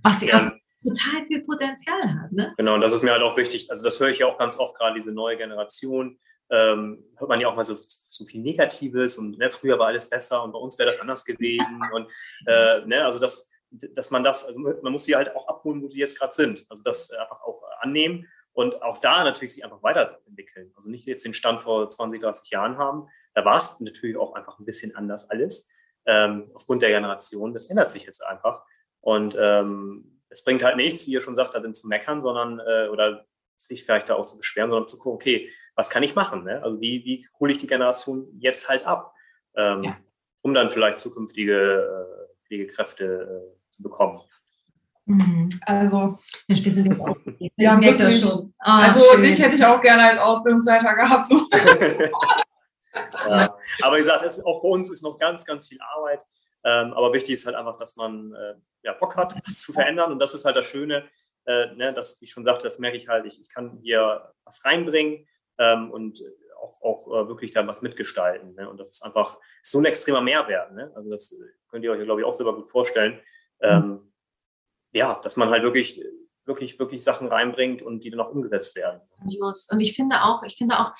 [0.02, 2.32] was ja total viel Potenzial hat.
[2.32, 2.54] Ne?
[2.56, 3.70] Genau, und das ist mir halt auch wichtig.
[3.70, 6.18] Also das höre ich ja auch ganz oft gerade, diese neue Generation.
[6.50, 10.08] Ähm, hört man ja auch mal so, so viel Negatives und ne, früher war alles
[10.08, 11.82] besser und bei uns wäre das anders gewesen.
[11.92, 12.08] Und
[12.46, 15.90] äh, ne, also das, dass man das, also man muss sie halt auch abholen, wo
[15.90, 16.64] sie jetzt gerade sind.
[16.70, 18.26] Also das einfach auch annehmen
[18.58, 20.72] und auch da natürlich sich einfach weiterentwickeln.
[20.74, 23.08] Also nicht jetzt den Stand vor 20, 30 Jahren haben.
[23.34, 25.68] Da war es natürlich auch einfach ein bisschen anders alles.
[26.06, 27.52] Ähm, aufgrund der Generation.
[27.52, 28.64] Das ändert sich jetzt einfach.
[29.00, 32.88] Und ähm, es bringt halt nichts, wie ihr schon sagt, darin zu meckern, sondern äh,
[32.88, 33.26] oder
[33.60, 36.44] sich vielleicht da auch zu beschweren, sondern zu gucken, okay, was kann ich machen?
[36.44, 36.62] Ne?
[36.62, 39.14] Also wie, wie hole ich die Generation jetzt halt ab,
[39.56, 39.96] ähm, ja.
[40.42, 44.20] um dann vielleicht zukünftige äh, Pflegekräfte äh, zu bekommen.
[45.08, 45.48] Mhm.
[45.64, 47.16] Also, Mensch, wir sind jetzt auch.
[47.56, 48.20] ja, wirklich.
[48.20, 48.54] Das schon.
[48.58, 49.22] Ah, also, schön.
[49.22, 51.26] dich hätte ich auch gerne als Ausbildungsleiter gehabt.
[51.26, 51.36] So.
[53.26, 53.56] ja.
[53.82, 56.20] Aber wie gesagt, es, auch bei uns ist noch ganz, ganz viel Arbeit.
[56.64, 60.12] Ähm, aber wichtig ist halt einfach, dass man äh, ja, Bock hat, was zu verändern.
[60.12, 61.08] Und das ist halt das Schöne,
[61.48, 64.32] äh, ne, dass, wie ich schon sagte, das merke ich halt, ich, ich kann hier
[64.44, 65.26] was reinbringen
[65.58, 66.22] ähm, und
[66.60, 68.54] auch, auch äh, wirklich da was mitgestalten.
[68.54, 68.68] Ne?
[68.68, 70.72] Und das ist einfach so ein extremer Mehrwert.
[70.72, 70.92] Ne?
[70.94, 71.34] Also das
[71.70, 73.20] könnt ihr euch, glaube ich, auch selber gut vorstellen.
[73.60, 74.12] Ähm,
[74.92, 76.04] ja, dass man halt wirklich,
[76.44, 79.00] wirklich, wirklich Sachen reinbringt und die dann auch umgesetzt werden.
[79.70, 80.92] Und ich finde auch, ich finde auch,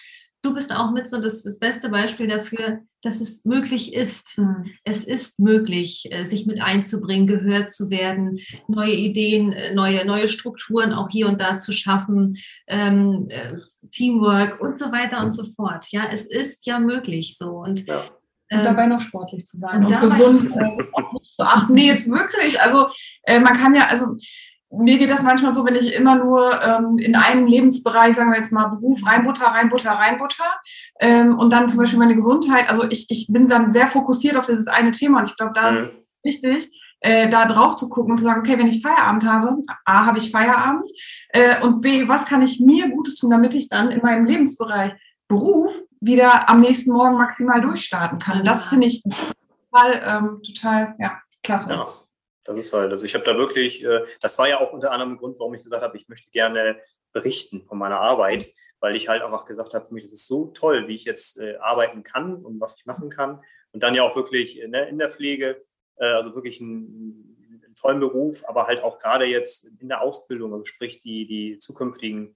[0.42, 4.38] du bist auch mit so das, das beste Beispiel dafür, dass es möglich ist.
[4.38, 4.70] Mhm.
[4.84, 10.28] Es ist möglich, äh, sich mit einzubringen, gehört zu werden, neue Ideen, äh, neue, neue
[10.28, 12.36] Strukturen auch hier und da zu schaffen,
[12.66, 13.56] ähm, äh,
[13.90, 15.86] Teamwork und so weiter und so fort.
[15.90, 17.50] Ja, es ist ja möglich so.
[17.50, 18.04] Und ja.
[18.50, 20.82] Und dabei noch sportlich zu sein und, und gesund äh,
[21.36, 21.74] zu achten.
[21.74, 22.58] Nee, jetzt wirklich.
[22.58, 22.88] Also
[23.24, 24.16] äh, man kann ja, also
[24.70, 28.36] mir geht das manchmal so, wenn ich immer nur ähm, in einem Lebensbereich, sagen wir
[28.36, 30.44] jetzt mal Beruf, reinbutter, reinbutter, reinbutter
[31.00, 34.44] ähm, und dann zum Beispiel meine Gesundheit, also ich, ich bin dann sehr fokussiert auf
[34.44, 36.04] dieses eine Thema und ich glaube, da ist mhm.
[36.22, 40.04] wichtig, äh, da drauf zu gucken und zu sagen, okay, wenn ich Feierabend habe, A,
[40.04, 40.90] habe ich Feierabend
[41.30, 44.92] äh, und B, was kann ich mir Gutes tun, damit ich dann in meinem Lebensbereich
[45.28, 48.44] Beruf wieder am nächsten Morgen maximal durchstarten kann.
[48.44, 51.72] Das finde ich total, ähm, total, ja, klasse.
[51.72, 51.86] Ja.
[52.48, 55.12] Das ist halt, also ich habe da wirklich, äh, das war ja auch unter anderem
[55.12, 56.80] ein Grund, warum ich gesagt habe, ich möchte gerne
[57.12, 60.46] berichten von meiner Arbeit, weil ich halt einfach gesagt habe, für mich ist es so
[60.46, 63.42] toll, wie ich jetzt äh, arbeiten kann und was ich machen kann.
[63.72, 65.62] Und dann ja auch wirklich ne, in der Pflege,
[65.96, 70.54] äh, also wirklich einen, einen tollen Beruf, aber halt auch gerade jetzt in der Ausbildung,
[70.54, 72.34] also sprich die, die zukünftigen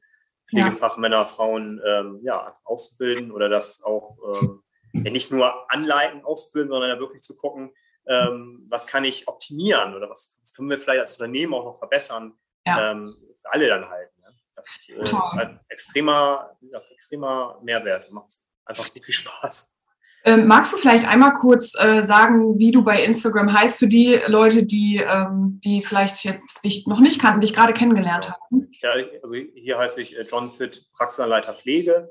[0.50, 1.24] Pflegefachmänner, ja.
[1.24, 7.22] Frauen ähm, ja, auszubilden oder das auch ähm, nicht nur anleiten, ausbilden, sondern ja wirklich
[7.22, 7.72] zu gucken,
[8.06, 11.78] ähm, was kann ich optimieren oder was, was, können wir vielleicht als Unternehmen auch noch
[11.78, 12.34] verbessern,
[12.66, 12.92] ja.
[12.92, 14.10] ähm, für alle dann halt.
[14.18, 14.34] Ne?
[14.54, 18.34] Das äh, ist halt extremer, ja, extremer Mehrwert, macht
[18.64, 19.76] einfach so viel Spaß.
[20.24, 24.20] Ähm, magst du vielleicht einmal kurz äh, sagen, wie du bei Instagram heißt für die
[24.28, 28.68] Leute, die, ähm, die vielleicht jetzt dich noch nicht kannten, dich gerade kennengelernt haben?
[28.80, 32.08] Ja, also hier heiße ich äh, John Fit, Praxisanleiter Pflege,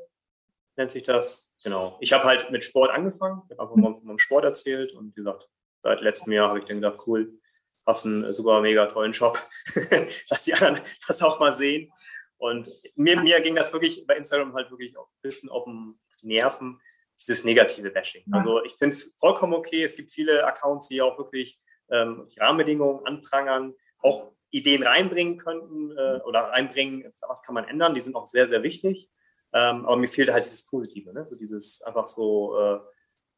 [0.75, 1.49] nennt sich das.
[1.63, 1.97] Genau.
[2.01, 5.15] Ich habe halt mit Sport angefangen, ich habe einfach mal von meinem Sport erzählt und
[5.15, 5.47] gesagt,
[5.83, 7.39] seit letztem Jahr habe ich dann gedacht, cool,
[7.85, 9.39] hast einen super mega tollen Job.
[10.29, 11.91] Lass die anderen das auch mal sehen.
[12.37, 16.27] Und mir, mir ging das wirklich bei Instagram halt wirklich auch ein bisschen auf die
[16.27, 16.79] Nerven,
[17.19, 18.23] dieses negative Bashing.
[18.31, 19.83] Also ich finde es vollkommen okay.
[19.83, 21.59] Es gibt viele Accounts, die auch wirklich
[21.91, 27.93] ähm, Rahmenbedingungen anprangern, auch Ideen reinbringen könnten äh, oder reinbringen, was kann man ändern.
[27.93, 29.09] Die sind auch sehr, sehr wichtig.
[29.53, 31.27] Ähm, aber mir fehlt halt dieses Positive, ne?
[31.27, 32.79] so dieses einfach so äh,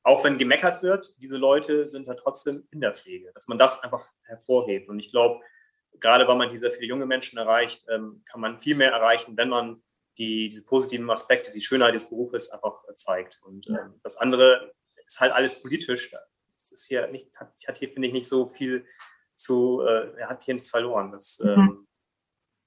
[0.04, 3.82] auch wenn gemeckert wird, diese Leute sind da trotzdem in der Pflege, dass man das
[3.84, 4.90] einfach hervorhebt.
[4.90, 5.40] Und ich glaube,
[6.00, 9.38] gerade weil man hier sehr viele junge Menschen erreicht, ähm, kann man viel mehr erreichen,
[9.38, 9.82] wenn man
[10.18, 13.40] die, diese positiven Aspekte, die Schönheit des Berufes einfach zeigt.
[13.44, 14.74] Und ähm, das andere
[15.06, 16.12] ist halt alles politisch.
[16.12, 18.86] Das ist hier nicht, hat, hat hier, finde ich, nicht so viel
[19.36, 21.12] zu, äh, er hat hier nichts verloren.
[21.12, 21.50] Das, mhm.
[21.50, 21.88] ähm,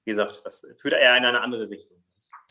[0.05, 2.03] wie gesagt, das führt eher in eine andere Richtung.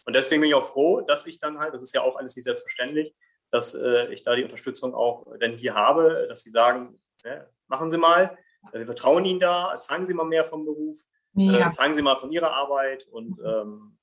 [0.04, 2.36] Und deswegen bin ich auch froh, dass ich dann halt, das ist ja auch alles
[2.36, 3.14] nicht selbstverständlich,
[3.50, 7.90] dass äh, ich da die Unterstützung auch dann hier habe, dass sie sagen, ne, machen
[7.90, 8.36] Sie mal,
[8.72, 10.98] wir vertrauen Ihnen da, zeigen Sie mal mehr vom Beruf,
[11.36, 13.44] äh, zeigen Sie mal von Ihrer Arbeit und mhm.
[13.44, 13.98] ähm,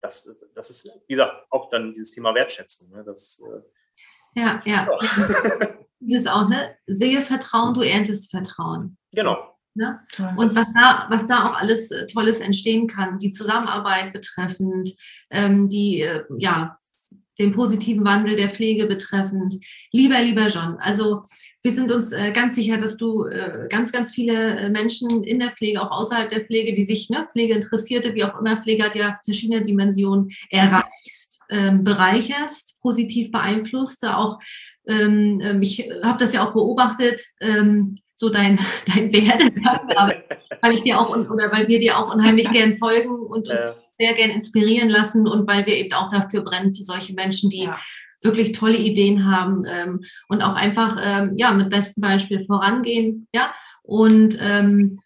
[0.00, 2.90] das, das ist, wie gesagt, auch dann dieses Thema Wertschätzung.
[2.90, 4.86] Ne, das, äh, ja, ja.
[6.00, 6.76] das ist auch, ne?
[6.86, 8.98] Sehe Vertrauen, du erntest Vertrauen.
[9.14, 9.56] Genau.
[9.74, 10.00] Ne?
[10.36, 14.90] Und was da, was da auch alles äh, Tolles entstehen kann, die Zusammenarbeit betreffend,
[15.30, 16.78] ähm, die äh, ja,
[17.38, 19.56] den positiven Wandel der Pflege betreffend.
[19.90, 21.22] Lieber, lieber John, also
[21.62, 25.38] wir sind uns äh, ganz sicher, dass du äh, ganz, ganz viele äh, Menschen in
[25.38, 28.84] der Pflege, auch außerhalb der Pflege, die sich, ne, Pflege interessierte, wie auch immer, Pflege
[28.84, 34.04] hat ja verschiedene Dimensionen, erreichst, ähm, bereicherst, positiv beeinflusst.
[34.06, 34.38] Auch
[34.86, 38.58] ähm, ähm ich habe das ja auch beobachtet, ähm, so dein,
[38.94, 40.22] dein Werdegang,
[40.60, 43.60] weil ich dir auch oder weil wir dir auch unheimlich gern folgen und uns
[43.98, 47.64] sehr gern inspirieren lassen und weil wir eben auch dafür brennen, für solche Menschen, die
[47.64, 47.78] ja.
[48.22, 53.28] wirklich tolle Ideen haben ähm, und auch einfach ähm, ja, mit bestem Beispiel vorangehen.
[53.34, 53.52] Ja?
[53.82, 55.00] Und ähm,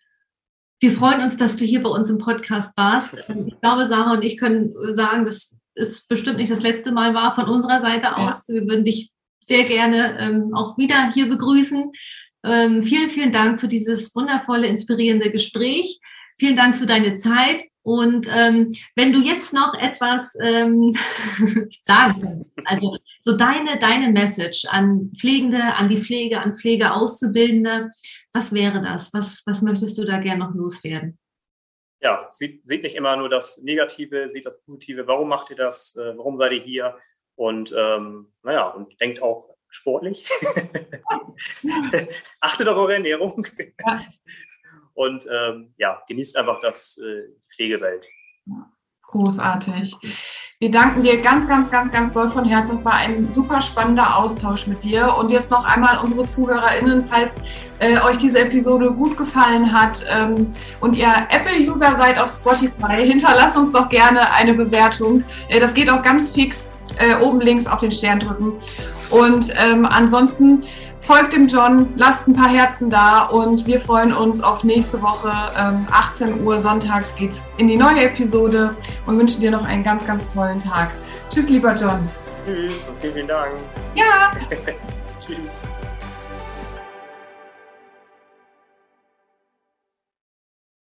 [0.81, 3.17] wir freuen uns, dass du hier bei uns im Podcast warst.
[3.47, 7.35] Ich glaube, Sarah und ich können sagen, dass es bestimmt nicht das letzte Mal war
[7.35, 8.47] von unserer Seite aus.
[8.49, 8.55] Ja.
[8.55, 11.93] Wir würden dich sehr gerne ähm, auch wieder hier begrüßen.
[12.45, 16.01] Ähm, vielen, vielen Dank für dieses wundervolle, inspirierende Gespräch.
[16.39, 17.65] Vielen Dank für deine Zeit.
[17.83, 20.93] Und ähm, wenn du jetzt noch etwas ähm,
[21.83, 27.91] sagen kannst, also so deine, deine Message an Pflegende, an die Pflege, an Pflegeauszubildende,
[28.33, 29.15] was wäre das?
[29.15, 31.17] Was, was möchtest du da gerne noch loswerden?
[32.01, 35.07] Ja, seht, seht nicht immer nur das Negative, seht das Positive.
[35.07, 35.97] Warum macht ihr das?
[35.97, 36.97] Äh, warum seid ihr hier?
[37.37, 40.29] und ähm, naja, und denkt auch sportlich.
[42.41, 43.47] Achtet auf eure Ernährung.
[43.87, 44.01] Ja.
[44.97, 48.09] Und ähm, ja, genießt einfach das äh, Pflegewelt.
[49.03, 49.95] Großartig.
[50.59, 52.75] Wir danken dir ganz, ganz, ganz, ganz doll von Herzen.
[52.75, 55.15] Es war ein super spannender Austausch mit dir.
[55.17, 57.41] Und jetzt noch einmal unsere ZuhörerInnen, falls
[57.79, 63.57] äh, euch diese Episode gut gefallen hat ähm, und ihr Apple-User seid auf Spotify, hinterlasst
[63.57, 65.23] uns doch gerne eine Bewertung.
[65.49, 66.73] Äh, das geht auch ganz fix.
[66.99, 68.55] Äh, oben links auf den Stern drücken.
[69.11, 70.61] Und ähm, ansonsten
[71.07, 75.31] folgt dem John, lasst ein paar Herzen da und wir freuen uns auf nächste Woche.
[75.57, 78.75] Ähm, 18 Uhr sonntags geht's in die neue Episode
[79.07, 80.91] und wünschen dir noch einen ganz, ganz tollen Tag.
[81.31, 82.09] Tschüss, lieber John.
[82.45, 83.53] Tschüss und vielen, vielen Dank.
[83.95, 84.33] Ja.
[85.21, 85.61] Tschüss.